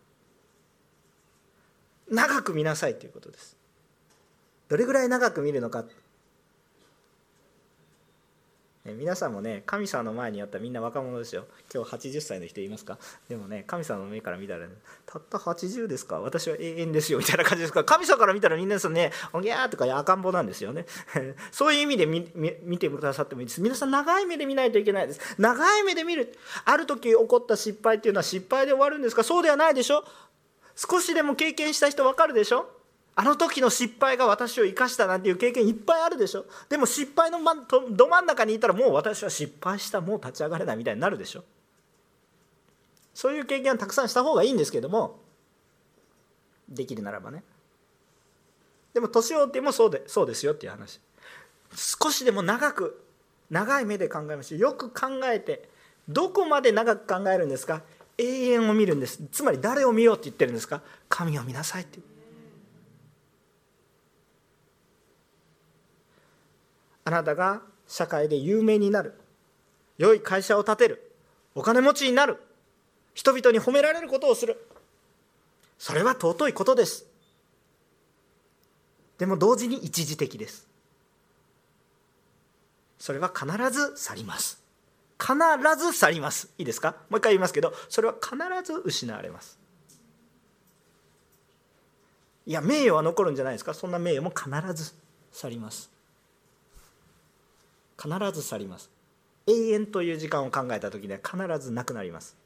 [2.10, 3.56] 長く見なさいということです。
[4.70, 5.86] どれぐらい長く見るのか。
[8.86, 11.46] ね、皆さんもね神様の前にやったみんな若者ですよ。
[11.72, 12.98] 今日80歳の人いますか？
[13.30, 14.74] でもね神様の目から見たら、ね、
[15.06, 16.20] たった80ですか？
[16.20, 17.82] 私は永遠ですよみたいな感じですか？
[17.82, 20.88] ら神様から見たらみんなですねおぎゃーとか赤ん坊なんですよね。
[21.52, 22.32] そういう意味で見
[22.64, 23.62] 見てくださってもいいです。
[23.62, 25.36] 皆さん長い目で見ないといけないです。
[25.38, 29.24] 長い目で見るある時起こった失敗っていうのは失敗で終わるんですか？
[29.24, 30.04] そうではないでしょ？
[30.76, 32.81] 少しでも経験した人分かるでしょ？
[33.16, 36.46] あの時の失敗が私を生かしたなんていう経験いっぱいあるでしょ。
[36.70, 37.40] でも失敗の
[37.92, 40.02] ど真ん中にいたらもう私は失敗した。
[40.02, 41.44] もう立ち上がれないみたいになるでしょ。
[43.14, 45.20] そういう経験はたくさんした方がいいんですけども。
[46.70, 47.44] できるならばね。
[48.94, 51.02] でも年を追ってもそうでそうですよっていう話。
[51.76, 53.04] 少しでも長く
[53.50, 54.60] 長い目で考えましょう。
[54.60, 55.70] よく考えて
[56.08, 57.82] どこまで長く考えるんですか？
[58.18, 59.22] 永遠を見るんです。
[59.32, 60.82] つまり誰を見ようって言ってるんですか？
[61.10, 62.00] 神を見なさいって。
[67.04, 69.14] あなたが社会で有名になる。
[69.98, 71.12] 良い会社を建てる。
[71.56, 72.38] お金持ちになる。
[73.14, 74.66] 人々に褒められることをする。
[75.78, 77.06] それは尊いことです。
[79.18, 80.68] でも同時に一時的です。
[82.98, 84.62] それは必ず去ります。
[85.20, 85.36] 必
[85.78, 86.50] ず去ります。
[86.58, 86.96] いいですか？
[87.10, 89.60] もう一回言いますけどそれは必ず失われます。
[92.48, 93.74] いや名誉は残るんじゃないですか？
[93.74, 94.94] そんな名誉も必ず
[95.32, 95.92] 去ります。
[98.02, 98.90] 必ず去ります。
[99.48, 102.38] 永遠という時間を考えた時には必ずなくなります。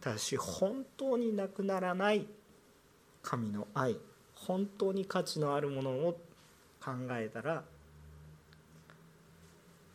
[0.00, 2.26] ただし本当になくならない
[3.22, 3.96] 神の愛
[4.34, 6.12] 本当に価値のあるものを
[6.84, 7.62] 考えたら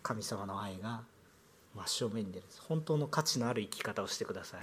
[0.01, 1.03] 神様の愛が
[1.75, 2.45] 真正面に出る。
[2.67, 4.61] 本当の価値のある生き方をしてください。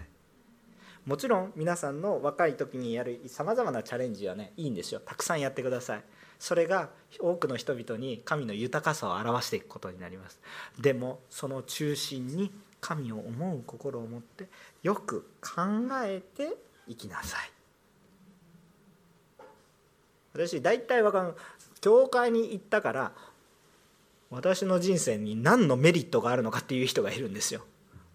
[1.04, 5.00] もちろん皆さんの若い時にやるさまざまなチャレンジはねいいんですよ。
[5.00, 6.04] たくさんやってください。
[6.38, 10.40] それが多くの人々に神の豊かさを表していくことになります。
[10.79, 14.49] でもその中心に神を思う心を持って
[14.83, 15.62] よく考
[16.05, 17.51] えていきなさい。
[20.33, 21.35] 私大体わかる
[21.81, 23.12] 教会に行ったから
[24.29, 27.62] 私の人生に何のメリットがあるのかっていう人がいるんですよ。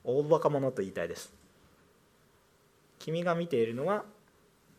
[0.04, 1.34] 大バカ者と言いたいです。
[3.00, 4.04] 君が見ているのは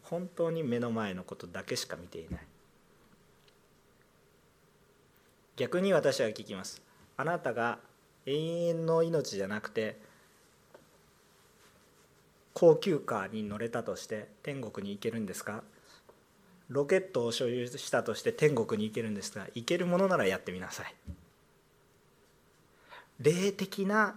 [0.05, 2.41] 本当に目の前のことだけしか見ていない。
[5.63, 6.83] 逆に私は聞きます。
[7.17, 7.79] あなたが
[8.27, 9.97] 永遠の命じゃなくて
[12.53, 15.63] 高級カーに乗れたとして天国に行けるんですか？
[16.69, 20.93] ロケットを所有したとして天国に行けるんですが行けるものならやってみなさい。
[23.21, 24.17] 霊的な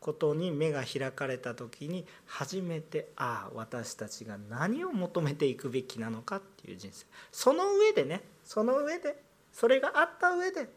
[0.00, 7.04] ことに目が開かれた時に初めてああ私たちが何を求めていくべきなのかっていう人生。
[7.30, 10.68] その上でねその上でそれがあった上で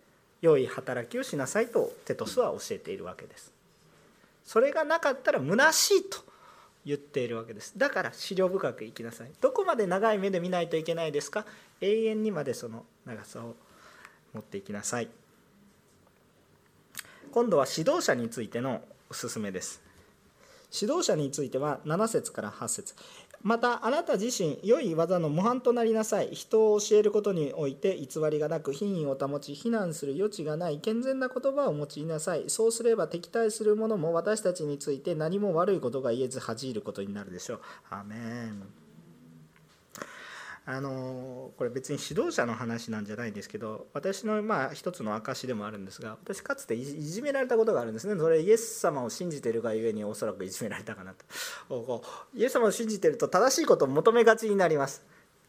[0.42, 3.52] 良い働きをしなさいとテトスは教えているわけです。
[4.44, 6.18] それがなかったら虚しいと
[6.86, 7.74] 言っているわけです。
[7.78, 9.32] だから思慮深く生きなさい。
[9.40, 11.46] どこまで長い目で見ないといけないですか？
[11.80, 13.56] 永遠にまでその長さを
[14.34, 15.08] 持っていきなさい。
[17.32, 19.82] 今度は指導者についてのおすすめです。
[20.78, 22.96] 指導者については7節から8節。
[23.44, 26.30] またあなた自身良い技の模範となりなさい。
[26.32, 32.46] 人を教えることにおいて偽りがなく品位を保ち非難する余地がない健全な言葉を用いなさい。
[32.48, 37.60] そうすれば敵対する者も私たちについて何も悪いことが言えず恥じることになるでしょう。
[37.90, 38.83] アメン。
[40.66, 48.18] あのこれ別に指導者の話なんじゃないんですけど私のまあ一つの証でもあるんですが私かつていじめられたことがあるんですね。
[48.18, 51.14] それイエス様を信じてるがゆえにおそらくいじめられたかな
[51.70, 52.02] と。
[52.34, 55.04] イエス様を信じてると正しいことを求めがちになります。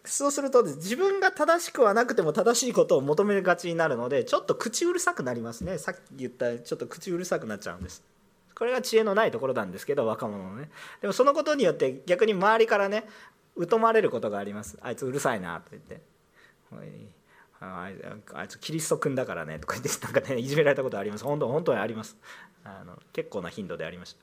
[0.04, 5.78] そうすると自分が正しくはなくても正しいことを求めがちになるのでちょっと口うるさくなりますね。
[5.78, 8.02] さっき言ったちょっと口うるさくなっちゃうんです。
[8.54, 10.70] これが知恵のないところなんですけど若者のね。
[11.00, 13.04] でもそのことによって逆に周りからね
[13.68, 14.78] 疎まれることがあります。
[14.82, 16.00] あいつうるさいなと言って。
[17.60, 21.24] あいつキリスト君だからねとか言って なんかねいじめられたことあります。
[21.24, 22.16] 本当本当にあります。
[22.64, 24.20] あの結構な頻度でありました。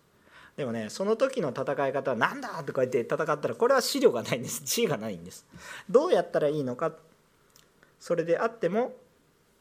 [0.57, 4.63] でもねその時の戦い方は何だとか言って戦ったらこれは資料がないんです。
[4.63, 5.45] 知恵がないんです。
[5.89, 6.93] どうやったらいいのか。
[7.99, 8.95] それであっても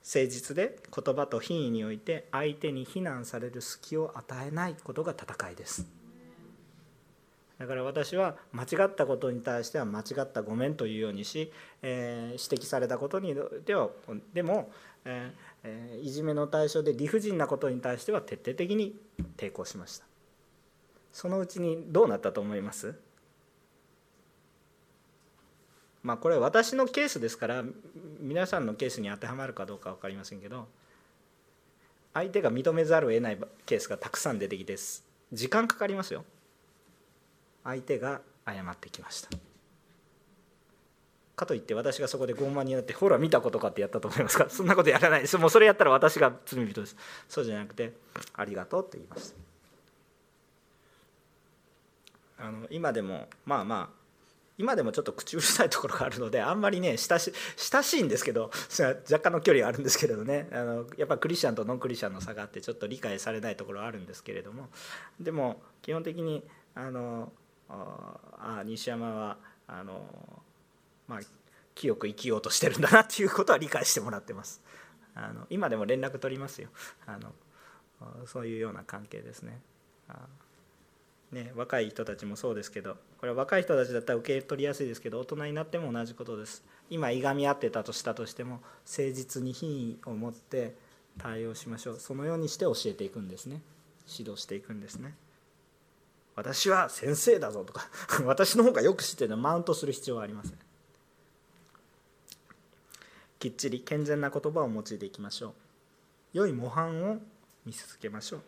[0.02, 5.86] 誠実で言葉と品位において相手に非難される隙を与えないことが戦いです。
[7.60, 13.90] だから私は間違ったことに対しては間違ったごめんというようにし、えー、指摘されたことにでは
[14.32, 14.72] でも、
[15.04, 18.98] えー、いじめの対象で理不尽なことに対しては徹底的に
[19.36, 20.06] 抵抗しました。
[21.12, 22.94] そのうちにどうなったと思います？
[26.02, 27.62] まあこれは私のケースですから
[28.20, 30.66] 皆さんのケースに当てはまるかどうか分かりませんけど
[32.14, 34.78] 相手が認めざるを得ないケースがたくさん出てきて
[35.30, 36.24] 時間かかりますよ。
[37.64, 39.28] 相手が謝ってきました。
[41.40, 45.22] かといって私がそこで傲慢になってほら見たことかってやったと思いますかそんなことやらない。
[45.22, 46.96] ですもうそれやったら私が罪人です。
[47.28, 47.94] そうじゃなくて
[48.34, 49.32] ありがとうって言いまし
[52.38, 52.44] た。
[52.46, 54.00] あの今でもまあまあ
[54.56, 58.50] 今でもちょっと口うるさいところがあるのであんまりね親し親しいんですけど
[59.10, 60.48] 若干の距離はあるんですけれどね。
[60.52, 64.68] あのやっぱクリスチャンとノンクリスチャンの差があってちょっと理解されないところはあるんですけれども。
[65.18, 66.44] でも基本的に
[66.74, 67.32] あの
[67.70, 70.02] あ西山はあの、
[71.06, 71.20] まあ、
[71.74, 74.60] 清く生きようとしてるんだなっていうことは理解してもらってます。
[75.14, 76.68] あの今でも連絡取りますよ。
[77.06, 77.32] あの
[78.26, 79.60] そういうような関係ですね。
[81.32, 86.64] ね若い人たちもそうですけどこれは若い人たちだったら受け取りやすいですけど大人になっても同じことです。
[86.90, 90.74] 今いがみ合ってたとしたとしても誠実に品位を持って
[91.18, 91.96] 対応しましょう。
[92.00, 93.62] そのようにして教えていくんですね。
[94.08, 95.14] 指導していくんですね。
[96.40, 97.88] 私は先生だぞとか
[98.24, 100.54] 私の方がよく知ってるのマウントする必要はありません
[103.40, 105.52] きっちり健全な言葉を用いていきましょう。
[106.34, 107.16] 良い模範を
[107.64, 108.40] 見せつけましょう。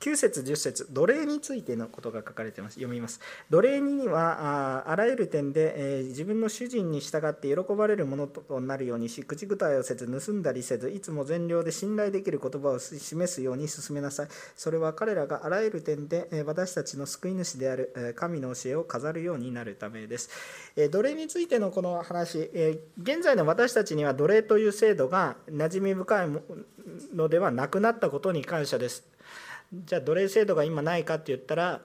[0.00, 2.76] 9節10節奴隷についてのことが書かれています。
[2.76, 3.20] 読みます。
[3.50, 14.28] 奴隷にはあらゆる点で、えー、自分の主人に従って喜ばれるものとなるようにし口答えをせず盗んだりせずいつも善良で信頼できる言葉を示すように進めなさい。
[14.56, 20.30] それは彼らがあらゆる点で、えー、私たちの救い主である、えー、神の教えを飾るようになるためです、
[20.76, 26.28] え奴隷についてのこの話、え現在の私たちには奴隷という制度が馴染み深い
[27.14, 29.04] のではなくなったことに感謝です。
[29.72, 31.80] じゃあ奴隷制度が今ないかって言ったら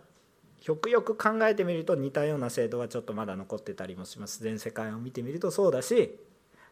[0.66, 4.42] よくよく考えてみると似たような制度はちょっとまだ残ってたりもします。
[4.42, 6.18] 全世界を見てみるとそうだし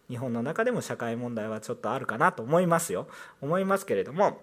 [0.10, 3.08] 日本の中でも社会問題はちょっとあるかなと思いますよ。
[3.42, 4.42] 思いますけれども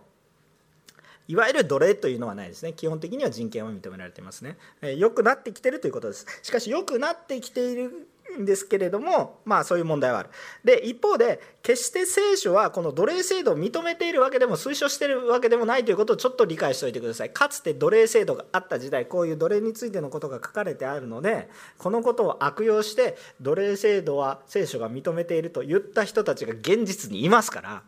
[1.27, 2.73] いわゆる奴隷というのはないですね。
[2.73, 4.57] 基本的には人権は認められていますね。
[4.97, 6.27] 良くなってきてるということです。
[6.43, 10.31] しかし良くなってきているんですけれどもまあそういう問題はある。
[10.65, 17.31] で一方で決して聖書はこの奴隷制度を認めているわけでも推奨しているわけでもないということをちょっと理解しておいてください。
[17.31, 27.83] かつて奴隷制度があった時代こういう奴隷についてのことが書かれてあるのでこのことを悪用して奴隷制度は聖書が認めていると言った人たちが現実にいますから、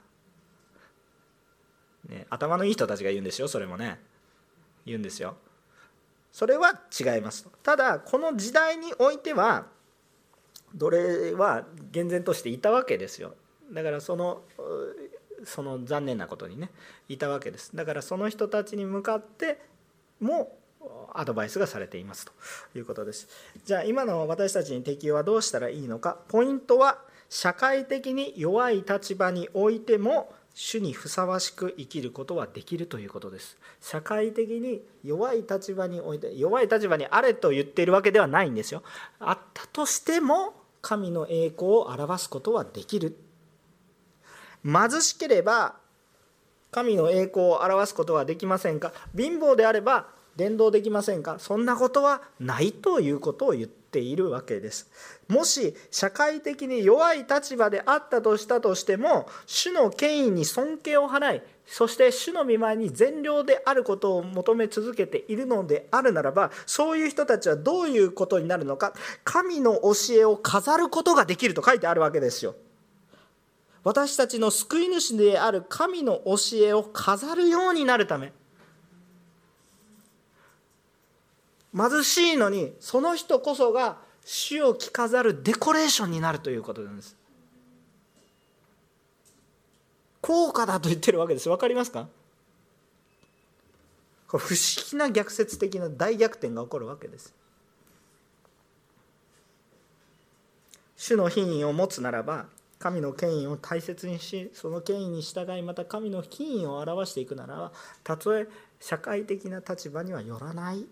[2.08, 3.98] ね、頭のいい人たちが言うんですよそれもね。
[4.84, 5.36] 言うんですよ。
[6.32, 9.66] それは違いますただこの時代においては
[10.74, 13.34] 奴隷は厳然としていたわけですよ。
[13.72, 14.42] だからその
[15.44, 16.70] その残念なことにね
[17.08, 17.74] いたわけです。
[17.74, 19.60] だからその人たちに向かって
[20.20, 20.56] も
[21.14, 22.32] アドバイスがされていますと。
[22.74, 23.28] いうことです。
[23.64, 26.18] じゃあ今の私たちに適用はどうしたらいいのか。
[26.28, 26.98] ポイントは
[27.28, 33.56] 社会的に弱い立場においても主にふさわしく生きることはできるということです。
[33.80, 38.82] 社会的に弱い立場において弱い立場にあれと言っているわけではないんですよ。
[39.18, 43.16] あったとしても神の栄光を表すことはできる。
[44.64, 45.76] 貧しければ
[46.70, 48.92] 神の栄光を表すことはできませんか。
[49.16, 51.38] 貧乏であれば伝道できませんか。
[51.38, 54.90] そんなことはないということを言っているわけです。
[55.28, 68.92] もし社会的に弱い立場であったとしたとしても主の権威に尊敬を払いそして主の御前に善良であることを求め続けているのであるならばそういう人たちはどういうことになるのか
[69.24, 72.54] 神の教えを飾ることができると書いてあるわけですよ。
[73.84, 78.32] 私たちの救い主である神の教えを飾るようになるため。
[81.74, 87.16] 貧しいのにその人こそが死を着飾るデコレーションになるということなんです。
[90.22, 91.50] 高価だと言ってるわけです。
[91.50, 92.08] 分かりますか？
[94.28, 94.48] 不思
[94.90, 97.34] 議な逆説的な大逆転が起こるわけです。
[100.96, 102.46] 主の品位を持つならば
[102.78, 107.72] 神の権威を大切にしその権威に従いまた神の品位を表していくならば
[108.04, 108.46] たとえ
[108.80, 110.86] 社会的な立場にはよらない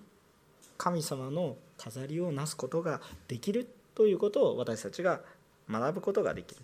[0.77, 5.21] 神様の飾りをなすことができるということを私たちが
[5.71, 6.61] 学ぶことができる。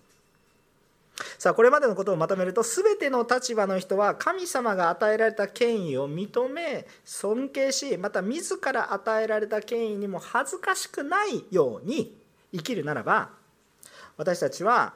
[1.39, 12.17] さあこれまでのことをまとめると全ての立場の人は神様が与えられた権威を認め尊敬しまた自ら与えられた権威にも恥ずかしくないように
[12.53, 13.31] 生きるならば
[14.19, 14.95] 私たちは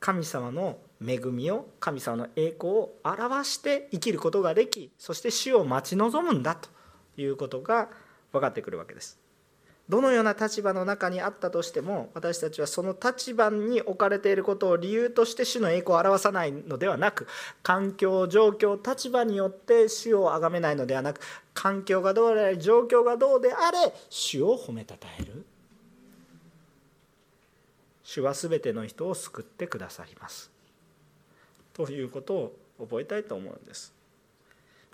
[0.00, 6.68] 神様の恵みを神様の栄光を表して生きることができそして死を待ち望むんだと
[7.16, 7.88] いうことが
[8.32, 9.21] 分かってくるわけです。
[9.92, 17.26] どのような立場の中にあったとしても私たちはその立場に置かれていることを理由として主の栄光を表さないのではなく
[17.62, 21.20] 環境状況立場によって主を崇めないのではなく
[21.52, 25.44] 環境がどうであれ状況がどうであれ主を褒めたたえる。
[28.02, 30.50] 主は全ての人を救ってくださります。
[31.74, 33.92] ということを覚えたいと思うんです。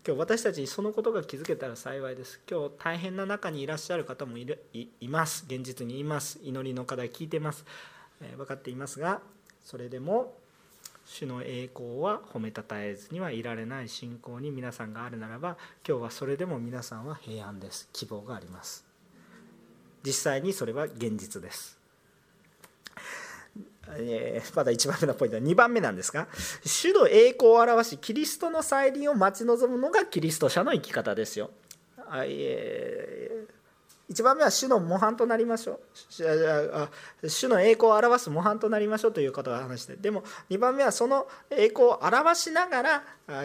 [0.06, 2.40] 今日私たちにそのことが気づけたら幸いです。
[2.48, 5.44] 今日大変な中にいらっしゃる方もいるいます。
[5.46, 6.38] 現実にいます。
[6.42, 7.64] 祈りの課題聞いてます、
[8.20, 9.20] えー、分かっていますが
[9.64, 10.34] それでも
[11.04, 17.88] 主の栄光は褒めたたえずにはいられない信仰に皆さんがあるならば今日はそれでも皆さんは平安です。
[17.92, 18.84] 希望があります。
[20.04, 21.77] 実際にそれは現実です。
[23.96, 26.28] えー、まだ1番目のポイントは2番目なんですが
[26.64, 31.50] 主の栄光を表しキリストの再臨を待ち望むのがキリスト者の生き方ですよ。
[32.24, 33.37] え
[34.10, 35.80] 1番目は主の模範となりましょ
[37.22, 37.28] う。
[37.28, 39.96] 主の栄光を表す模範となりましょうということが話して。
[39.96, 43.02] でも2番目はその栄光を表しながら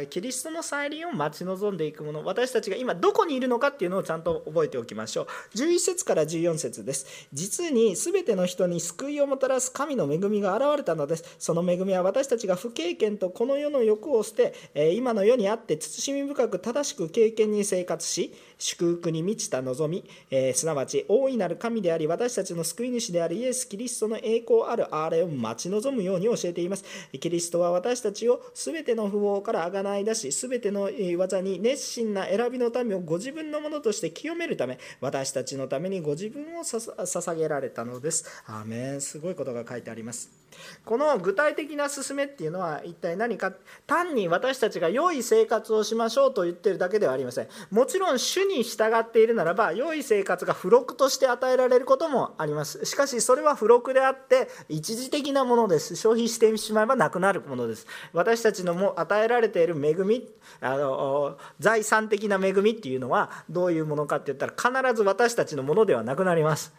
[0.10, 2.24] キリストの再臨を待ち望んでいくもの。
[2.24, 5.58] 私たちが今どこにいるのかっていうのをちゃんと覚えておきましょう。
[5.58, 7.28] 11節から14節です。
[7.34, 11.36] 実に全ての人に救いをもたらす神の恵みが現れたのです。
[11.40, 14.54] その恵みは私たちが不経験とこの世の欲を捨て
[14.94, 18.34] 今の世にあって慎み深く正しく経験に生活し
[18.64, 26.86] 祝福に満ちた望み、えー、すなわち大いなる神であり私たちの救い主であるイエス・キリストの栄光あるあれを待ち望むように教えています。
[27.20, 38.44] キリストは私たちを全ての不法からあがない出し全ての技に熱心な選びの民をご自分のものとして清めるため私たちのためにご自分を捧げられたのです。
[38.48, 39.02] アーメン。
[39.02, 40.32] すごいことが書いてあります。
[40.86, 43.54] この具体的な勧めっていうのは一体何か。
[43.88, 47.48] 単に私たちが良い生活をしましょうと言ってるだけではありません。
[47.72, 52.86] もちろん主にに従っているならば良い生活が付録として与えられることもあります。
[52.86, 55.96] しかしそれは付録であって一時的なものです。
[55.96, 57.88] 消費してしまえばなくなるものです。
[58.14, 60.28] 私たちのも与えられている恵み
[60.62, 66.74] あの財産的な恵みっていうのはどういうものかって言ったら必ず私たちのものではなくなります。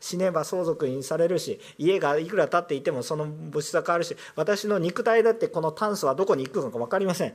[0.00, 7.34] 死ねば相続にされるし家がいくら経っていてもその物質は変わるし私の肉体だってこの炭素はどこに行くのか分かりません。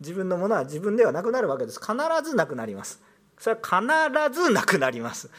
[0.00, 1.80] 自分のものは自分ではなくなるわけです。
[1.80, 1.94] 必
[2.24, 3.00] ずなくなります。
[3.38, 5.30] それは必ずなくなります。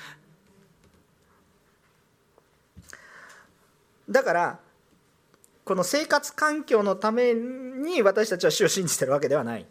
[4.09, 4.59] だから
[5.63, 9.67] この生活環境のために私たちは主を信じてるわけではない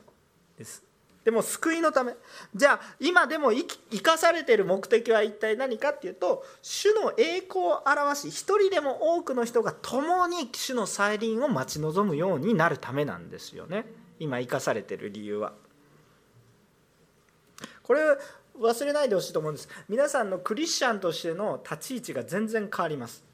[0.57, 0.85] です。
[1.25, 2.15] でも救いのため。
[2.55, 13.85] じゃあ今でも生かされている目的は一体何かっていうと主の栄光を表し一人でも多くの人が共に主の再臨を待ち望むようになるためなんですよね。
[14.19, 15.53] 今生かされてる理由は。
[17.83, 18.01] これ
[18.61, 19.69] 忘れないでほしいと思うんです。
[19.89, 23.25] 皆さんのクリスチャンとしての立ち位置が全然変わります。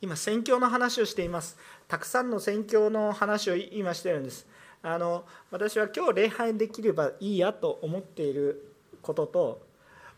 [0.00, 1.56] 今宣教の話をしています。
[1.86, 4.46] たくさんの宣教の話を今してるんです。
[4.82, 8.72] あの私は今日礼拝できればいいやと思っている
[9.02, 9.62] ことと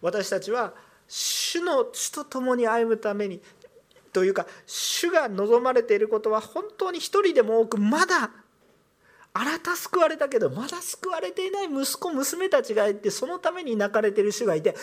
[0.02, 0.74] 私たちは
[1.08, 3.40] 主の主と共に歩むために
[4.12, 8.30] というか主が望まれていることは本当に一人でも多くまだ
[9.32, 14.74] あなた救われたけどまだ救われていない息子娘たちがいてそのために泣かれている主がいて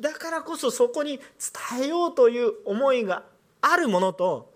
[0.00, 3.24] だからこそそこに伝えようという思いが
[3.60, 4.50] あるものと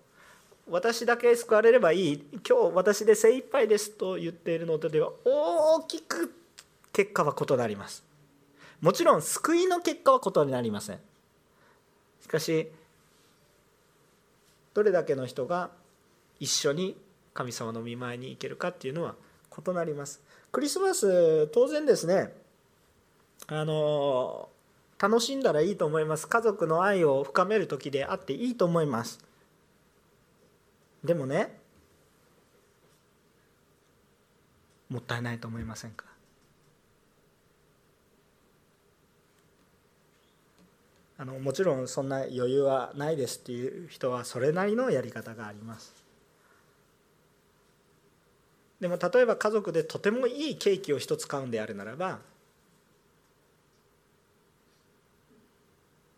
[0.69, 6.33] 私だけ救われればいい今日私で精一杯ですと言っているのとでは大きく
[6.93, 8.03] 結果は異なります。
[8.79, 10.99] もちろん救いの結果は異なりません。
[12.21, 12.69] しかし
[14.73, 15.69] どれだけの人が
[16.39, 16.95] 一緒に
[17.33, 19.15] 神様の見舞いに行けるかっていうのは
[19.57, 20.21] 異なります。
[20.51, 22.33] クリスマス当然ですね
[23.47, 24.49] あの
[24.99, 26.27] 楽しんだらいいと思います。
[26.27, 29.19] 家族の愛を深める時であっていいと思います。
[31.03, 31.59] でもね
[34.89, 36.05] もったいないと思いませんか？
[41.17, 46.02] あのもちろんそんな余裕はないですっていう人はそれなりのやり方があります。
[48.83, 52.19] でも例えば家族でとてもいいケーキを一つ買うんであるならば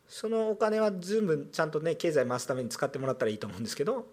[0.08, 4.08] そのお金は全部ちゃんとね経済回すために使ってもらったらいいと思うんですけど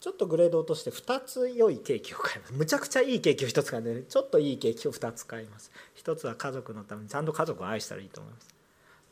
[0.00, 2.54] ちょっとグレード落として2つ良いケーキを買います。
[2.54, 5.70] むちゃくちゃいいケーキを1つ買うんで、ね、ちょっといいケーキを2つ買います。
[5.96, 8.54] 1つは家族のためにちゃんと家族を愛したらいいと思います。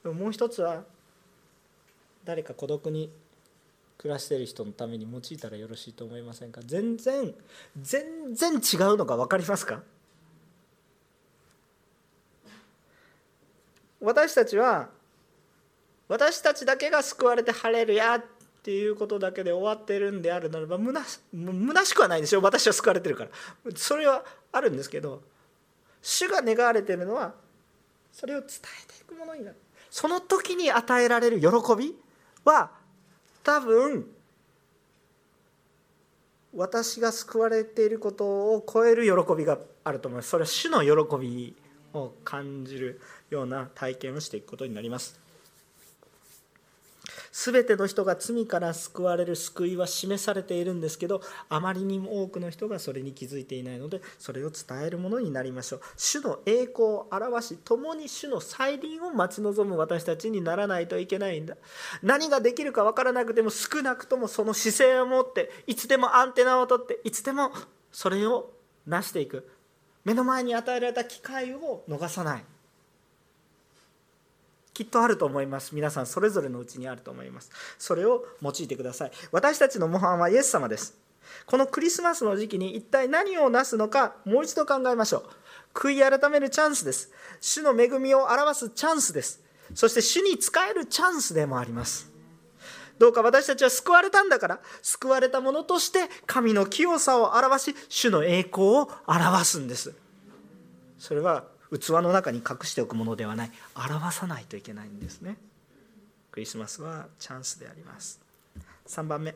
[0.05, 0.85] でももう1つは
[2.25, 3.11] 誰か孤独に
[3.97, 6.61] 暮らしている人のために用いたらよろしいと思いませんか？
[6.65, 7.35] 全然
[7.81, 8.61] 全然違う
[8.97, 9.83] のが分かりますか？
[14.01, 14.91] 私たちは
[16.09, 18.25] 私たちだけが救われて晴れるやっ
[18.63, 23.31] ていうことだけで終わってるんであるならばむな虚しくはないでしょ私は救われてるから。
[23.75, 24.23] それは
[24.53, 25.23] あるんですけど
[26.03, 27.33] 主が願われてるのは
[28.13, 29.57] それを伝えていくものになる。
[29.91, 31.47] その時に与えられる喜
[31.79, 31.95] び
[32.45, 32.71] は
[33.45, 34.07] 多分
[36.57, 40.31] 私が救われていることを超える喜びがあると思います。
[40.31, 41.55] それは主の喜び
[41.93, 45.24] を感じるような体験をしていくことになります。
[47.37, 55.81] 全ての人が罪から救われる救いは示されているんですけどあまりにも多くの人がそれに気づいていないのでそれを伝えるものになりましょう。
[55.97, 61.57] 主の栄光を表し共に主の再臨を待ち望む私たちにならないといけないんだ。
[62.05, 67.51] 何ができるか分からなくても少なくともその姿勢を持っていつでもアンテナを取っていつでも
[67.91, 68.53] それを
[68.87, 69.51] 成していく。
[70.05, 72.45] 目の前に与えられた機会を逃さない。
[74.75, 75.75] きっとあると思います。
[75.75, 77.51] 皆さんそれぞれのうちにあると思います。
[77.79, 79.13] それを用いてください。
[79.31, 80.99] 私たちの模範はイエス様です。
[81.47, 85.25] このクリスマスの時期に一体何をなすのかもう一度考えましょう。
[85.73, 87.11] 悔い改めるチャンスです。
[87.41, 89.43] 主の恵みを表すチャンスです。
[89.75, 92.11] そして主に仕えるチャンスでもあります。
[92.99, 99.95] どうか私たちは救われたんだから救われたものとして神の清さを表し主の栄光を表すんです。
[100.99, 101.45] それは
[101.79, 103.51] 器の中に隠しておくものではない。
[103.75, 105.37] 表さないといけないんですね。
[106.31, 108.21] クリスマスはチャンスであります。
[108.89, 109.35] 3番目。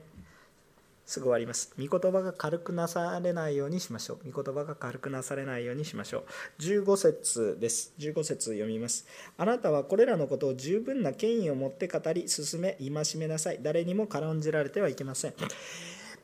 [1.08, 1.72] すぐ終わります。
[1.78, 4.30] 御言葉が軽くなされないようにしましょう。
[4.30, 6.26] 御言葉が軽くなされないようにしましょ
[6.58, 6.62] う。
[6.62, 7.94] 15節です。
[7.98, 9.06] 15節読みます。
[9.38, 13.60] あなたはこれらのことを十分な権威を持って語り進め戒めなさい。
[13.62, 15.34] 誰にも軽んじられてはいけません。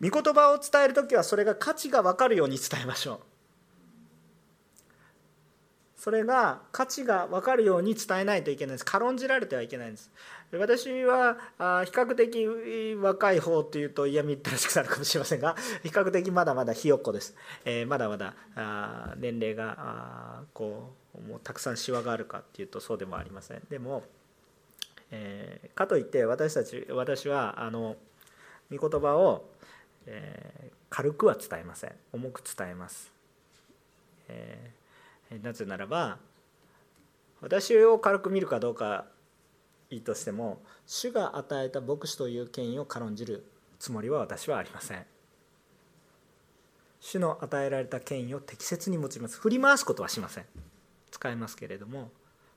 [0.02, 3.33] 御言葉を伝える時はそれが価値が分かるように伝えましょう。
[6.04, 8.84] それが価値が分かるように伝えないといけないです。
[8.84, 10.10] 軽んじられてはいけないんです。
[10.52, 17.34] 私は比較的若い方というと嫌みったらしくなるかもしれませんが比較的まだまだひよっこです、
[17.64, 18.34] えー、まだまだ
[19.16, 23.62] 年齢がこうもうたくさんしわがあるかっていうとそうでもありません。
[23.70, 24.02] でも、
[25.10, 27.96] えー、かといって私たち私はあの
[28.70, 29.48] 御言葉を、
[30.04, 31.92] えー、軽くは伝えません。
[32.12, 33.10] 重く伝えます、
[34.28, 34.83] えー
[35.42, 36.18] なぜならば
[37.40, 39.06] 私を軽く見るかどうか
[39.90, 43.44] いいとしても主が与えた牧師という権威を軽んじる
[43.78, 45.04] つもりは私はありません。
[47.00, 49.38] 主の与えられた権威を適切に持ちます。
[49.38, 50.46] 振り回すことはしません。
[51.10, 52.10] 使えますけれども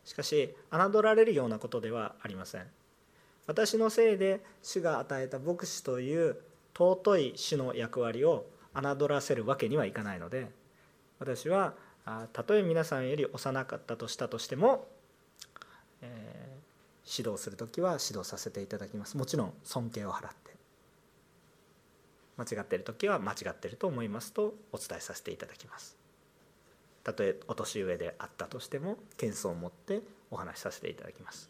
[0.05, 2.65] しかし侮られるようなことではありません。
[3.45, 6.37] 私のせいで主が与えた牧師という
[6.77, 10.51] 尊い主の役割を侮らせるわけにはいかないので
[11.19, 11.73] 私は
[12.31, 14.87] たとえ皆さんより幼かったとしたとしても、
[16.01, 19.17] えー、指導する時は指導させていただきます。
[19.17, 20.55] もちろん尊敬を払って。
[22.37, 25.97] 間違ってる時は間違ってると思いますとお伝えさせていただきます。
[27.03, 31.49] たとえお年上であったとしても謙遜を持ってお話しさせていただきます。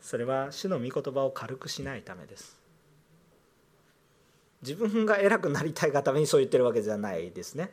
[0.00, 2.65] それは主の御言葉を軽くしないためです。
[4.62, 7.70] 自分が偉くなりたいがためにそう言ってるわけじゃないですね。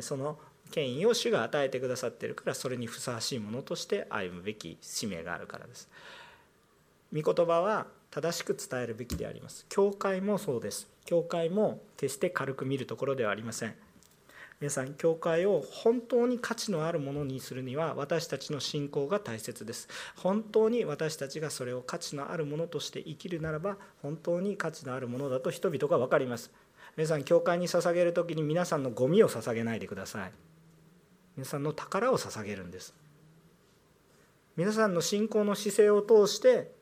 [0.00, 0.38] その
[0.70, 5.88] 権威を主が与えてくださっているからそれにふさわしいものとして歩むべき使命があるからです。
[7.14, 9.64] 御言葉は正しく伝えるべきであります。
[9.68, 10.88] 教会もそうです。
[11.04, 13.74] 教会も決して軽く見るところではありません。
[14.60, 19.88] 皆さん教会を本当に価値のあるものにするには私たちの信仰が大切です。
[20.16, 26.50] 本当に私たちがそれを価値のあるものとして生きるならば本当に価値のあるものだと人々が分かります。
[26.96, 30.32] 皆さん教会に捧げる時に皆さんのゴミを捧げないでください
[31.36, 32.94] 皆さんの宝を捧げるんです。
[34.56, 36.72] 皆さんの信仰の姿勢を通して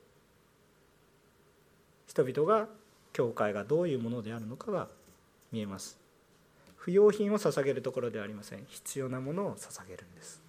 [2.06, 2.68] 人々が
[3.12, 4.86] 教会がどういうものであるのかが
[5.50, 6.03] 見えます。
[6.84, 8.66] 不要品を捧げるところではありません。
[8.68, 10.42] 必要なものを捧げるんです。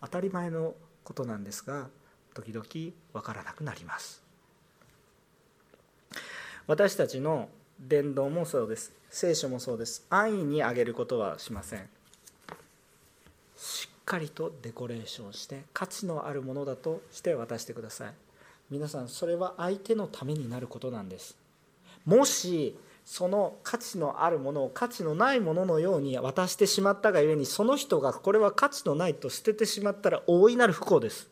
[0.00, 0.74] 当たり前の
[1.04, 1.86] ことなんですが
[2.34, 2.66] 時々
[3.12, 4.20] 分からなくなります。
[6.66, 8.90] 私たちの伝道もそうです。
[9.10, 10.04] 聖書もそうです。
[10.10, 11.88] 安易にあげることはしません。
[13.56, 18.12] しっかりとデコレーションして価値のあるものだとして渡してください。
[18.70, 21.36] 皆さんそれは相手のためになることなんです。
[22.04, 22.76] もし
[23.10, 31.26] その価値のあるものを価値のないもののように渡してしまったがゆえにその人がこれは価値のないと捨ててしまったら大いなる不幸です。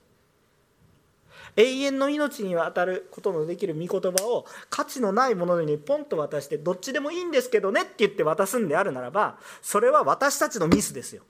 [1.54, 11.24] 永遠の命にわたることのできる御言葉を価値のないものにポンと渡してどっちでもいいんですけどねって言って渡すんであるならばそれは私たちのミスですよ。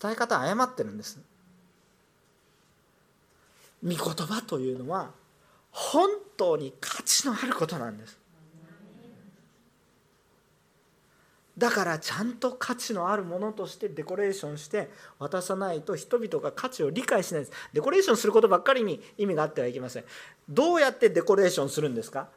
[0.00, 1.18] 伝え方誤ってるんです。
[3.82, 5.10] 御言葉というのは
[5.78, 6.08] 本
[6.38, 8.18] 当に価値のあることなんです。
[11.58, 17.52] だからちゃんと価値のあるものとしてデコレーションして渡さないと人々が価値を理解しないです。
[17.74, 20.04] デコレーションすることばっかりに意味があってはいけません。
[20.48, 22.28] どうやってデコレーションするんですか？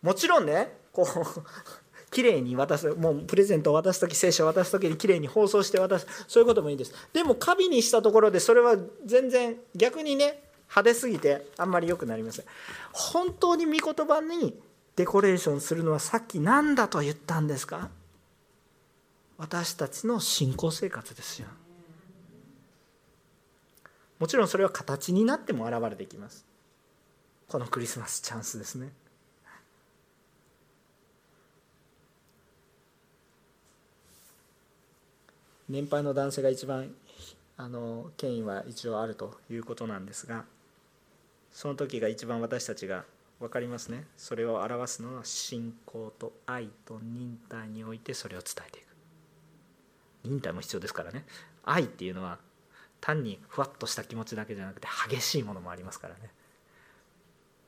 [0.00, 6.94] もちろんねこうきれいに渡すもうプレゼントを渡す時聖書を渡す時にきれいに包装して渡すそういうこともいいです。
[7.12, 10.41] でもカビにしたところでそれは全然逆にね
[10.74, 12.46] 派手すぎてあんまり良くなりません。
[12.92, 14.58] 本当に御言葉に
[14.96, 17.90] デコレーションするのはさっき何だと言ったんですか？
[19.36, 21.48] 私たちの信仰生活ですよ。
[24.18, 26.46] もちろんそれは形になっても現れてきます。
[27.48, 28.92] このクリスマスチャンスですね。
[35.68, 36.94] 年配の男性が一番
[37.56, 40.44] あの権威は一応あるということなんですが。
[41.52, 43.04] その時が一番私たちが
[43.38, 44.04] 分かりますね。
[44.16, 48.86] それを表すのは信仰と愛と忍耐においてそれを伝えていく。
[50.24, 51.24] 忍耐も必要ですからね。
[51.64, 52.38] 愛っていうのは
[53.00, 56.30] 単にふわっとした気持ちだけじゃなくて激しいものもありますからね。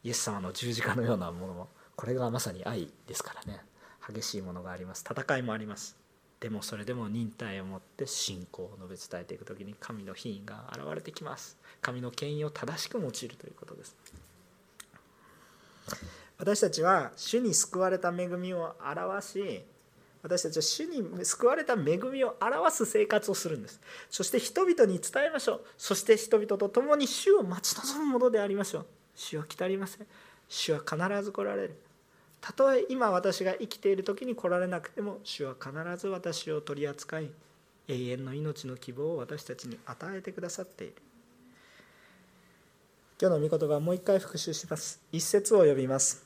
[0.03, 3.61] イエス様の十字架のようなものもこれがまさに愛ですからね。
[4.09, 5.05] 激しいものがあります。
[5.09, 6.04] 戦いもあります。
[6.45, 11.57] でもそれでも忍耐を持って信仰を述べ伝えていく時に神の品位が現れてきます。
[11.81, 13.97] 神の権威を正しく用いるということです。
[16.37, 19.65] 私たちは主に救われた恵みを表し
[20.23, 23.81] 私たちは主に救われた恵みを表す生活をするんです。
[24.11, 25.61] そして人々に伝えましょう。
[25.79, 28.87] そして人々と共に主を待ち望むものでありましょう。
[29.17, 30.07] 主は来たりません。
[30.47, 31.77] 主は必ず来られる。
[32.45, 37.31] たとえ今私が生きている時に来られなくても主は必ず私を取り扱い
[37.89, 40.95] 永遠の命の希望を私たちに与えてくださっている。
[43.19, 45.01] 今日の御言葉をもう一回復習します。
[45.11, 46.23] 一節を読みます。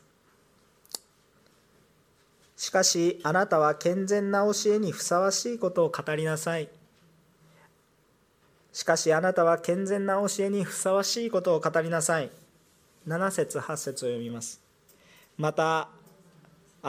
[2.56, 6.68] しかしあなたは健全な教えにふさわしいことを語りなさい。
[8.72, 12.32] しかしあなたは健全な教えにふさわしいことを語りなさい。
[13.06, 14.60] 7節8節を読みます。
[15.36, 15.88] また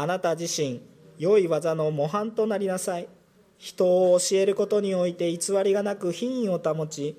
[0.02, 0.82] あなた自身
[1.18, 3.10] 良い技の模範となりなさい
[3.58, 7.18] 人を教えることにおいて偽りがなく品位を保ち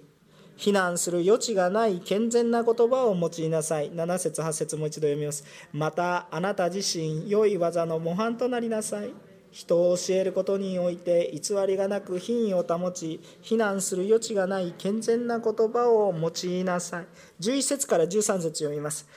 [0.57, 3.91] 非難する余地がない健全な言葉を用いなさい。
[3.93, 5.43] 7節8節もう一度読みます。
[5.73, 9.11] また、あなた自身、良い技の模範となりなさい。
[9.53, 17.07] 人を教えることにおいて偽りがなく品位を保ち非難する余地がない健全な言葉を用いなさい
[17.41, 19.09] 11節から13節読みます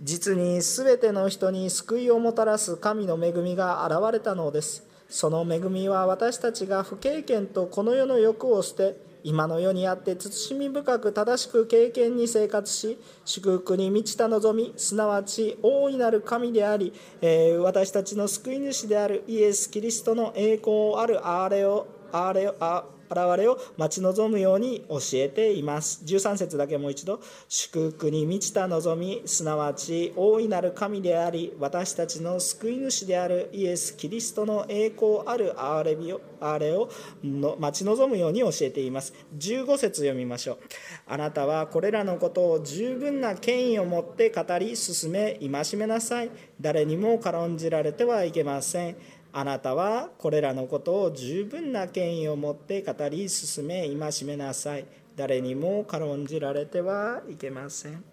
[0.00, 4.86] 実にすべての人に救いをもたらす神の恵みが現れたのです。
[5.08, 22.84] その恵みは私たちが不経験とこの世の欲を捨て今の世にあって慎み深く正しく経験に生活し祝福に満ちた望みすなわち大いなる神であり、えー、私たちの救い主であるイエス・キリストの栄光あるあれをあれあ
[23.14, 26.02] れを待ち望むように教えています。
[26.04, 27.20] 13節だけもう一度。
[27.48, 36.90] 祝福に満ちた望みすなわち大いなる神であり私たちの救い主であるイエス・キリストの栄光ある憐れみをあれを
[37.22, 39.14] の待ち望むように教えています。
[39.38, 40.58] 15節読みましょう。
[41.06, 46.30] あなたはこれらのことを十分な権威を持って語り進め戒めなさい。
[46.60, 48.96] 誰にも軽んじられてはいけません。
[49.34, 54.84] あなたはこれらのことを十分な権威を持って語り進め戒めなさい。
[55.16, 58.04] 誰にも軽んじられてはいけません。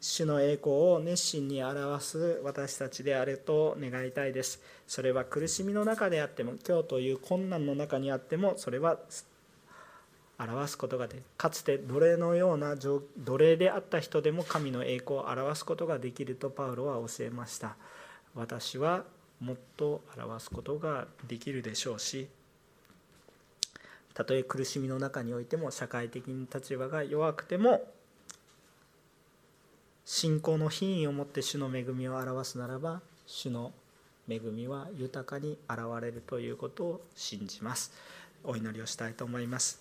[0.00, 4.62] 主の栄光を熱心に表す私たちであると願いたいです。
[4.86, 8.98] それは苦しみの中であっても今日という困難の中にあってもそれは
[10.38, 13.02] 表すことができかつて奴隷のような奴
[13.36, 17.76] 隷であった人でも神の栄光を表すことができるとパウロは教えました。
[18.34, 19.04] 私は
[19.40, 22.28] もっと表すことができるでしょうし
[24.14, 27.82] たとえ苦しみの中においても社会的に立場が弱くても
[30.04, 33.72] 信仰の品位を持って主の恵みを表すならば主の
[34.26, 37.92] 恵みは豊かに現れるということを信じます。
[38.42, 39.76] お祈りをしたいと思います。